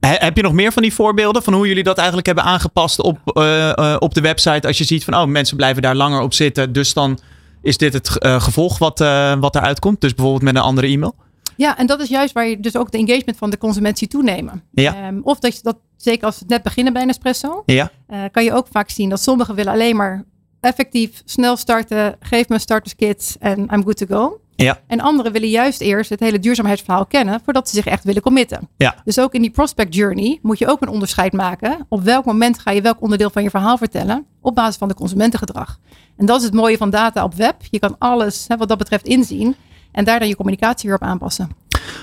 [0.00, 3.00] He- heb je nog meer van die voorbeelden van hoe jullie dat eigenlijk hebben aangepast
[3.02, 4.66] op, eh, eh, op de website?
[4.66, 6.72] Als je ziet van, oh, mensen blijven daar langer op zitten.
[6.72, 7.18] Dus dan
[7.62, 8.98] is dit het eh, gevolg wat,
[9.40, 10.00] wat eruit komt.
[10.00, 11.14] Dus bijvoorbeeld met een andere e-mail.
[11.56, 14.10] Ja, en dat is juist waar je dus ook de engagement van de consument ziet
[14.10, 14.62] toenemen.
[14.72, 14.94] Ja.
[14.94, 17.90] Ehm, of dat je dat, zeker als we net beginnen bij Nespresso, Ja.
[18.06, 20.24] eh, kan je ook vaak zien dat sommigen willen alleen maar
[20.60, 24.40] effectief snel starten, geef me een starterskit en I'm good to go.
[24.54, 24.80] Ja.
[24.86, 28.68] En anderen willen juist eerst het hele duurzaamheidsverhaal kennen voordat ze zich echt willen committen.
[28.76, 28.94] Ja.
[29.04, 31.86] Dus ook in die prospect journey moet je ook een onderscheid maken.
[31.88, 34.94] Op welk moment ga je welk onderdeel van je verhaal vertellen op basis van de
[34.94, 35.78] consumentengedrag.
[36.16, 37.56] En dat is het mooie van data op web.
[37.70, 39.54] Je kan alles hè, wat dat betreft inzien
[39.96, 41.48] en daar dan je communicatie weer op aanpassen.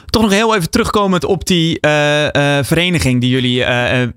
[0.06, 4.08] Toch nog heel even terugkomend op die eh, eh, vereniging die jullie eh,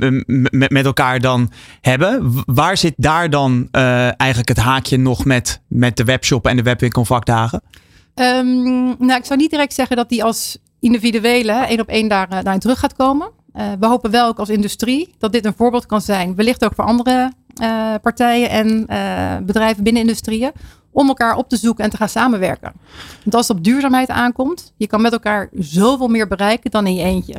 [0.68, 1.50] met, elkaar dan
[1.80, 2.32] hebben.
[2.32, 6.62] W- Waar zit daar dan eigenlijk het haakje nog met, met de webshop en de
[6.62, 7.62] webwinkelvakdagen?
[8.14, 12.28] Ehm, nou, ik zou niet direct zeggen dat die als individuele één op één daar,
[12.28, 13.30] daarin terug gaat komen.
[13.52, 16.34] We hopen wel ook als industrie dat dit een voorbeeld kan zijn.
[16.34, 20.52] Wellicht ook voor andere eh, partijen en eh, bedrijven binnen industrieën.
[20.90, 22.72] Om elkaar op te zoeken en te gaan samenwerken.
[23.22, 26.94] Want als het op duurzaamheid aankomt, je kan met elkaar zoveel meer bereiken dan in
[26.94, 27.34] je eentje.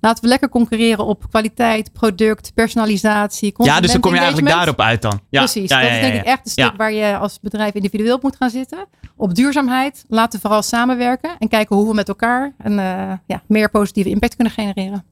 [0.00, 3.54] Laten we lekker concurreren op kwaliteit, product, personalisatie.
[3.56, 5.20] Ja, dus dan kom je eigenlijk daarop uit dan.
[5.28, 7.74] Ja, Precies, ja, ja, dat is denk ik echt een stuk waar je als bedrijf
[7.74, 8.86] individueel moet gaan zitten.
[9.16, 13.42] Op duurzaamheid, laten we vooral samenwerken en kijken hoe we met elkaar een eh, ja,
[13.46, 15.04] meer positieve impact kunnen genereren.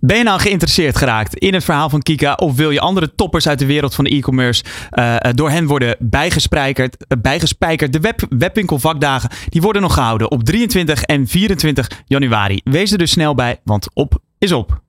[0.00, 2.34] Ben je nou geïnteresseerd geraakt in het verhaal van Kika?
[2.34, 5.66] Of wil je andere toppers uit de wereld van de e-commerce eh, eh, door hen
[5.66, 6.96] worden bijgespijkerd?
[7.22, 7.92] bijgespijkerd?
[7.92, 12.60] De web, webwinkelvakdagen die worden nog gehouden op 23 en 24 januari.
[12.64, 14.80] Wees er dus snel bij, want op is op.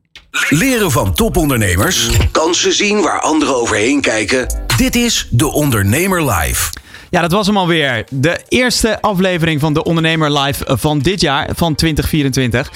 [0.49, 2.09] Leren van topondernemers.
[2.31, 4.65] Kansen zien waar anderen overheen kijken.
[4.77, 6.80] Dit is De Ondernemer Live.
[7.11, 8.05] Ja, dat was hem alweer.
[8.09, 12.71] De eerste aflevering van De Ondernemer Live van dit jaar, van 2024.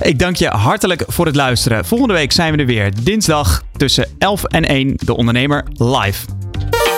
[0.00, 1.84] Ik dank je hartelijk voor het luisteren.
[1.84, 2.92] Volgende week zijn we er weer.
[3.02, 4.92] Dinsdag tussen 11 en 1.
[4.96, 6.37] De Ondernemer Live.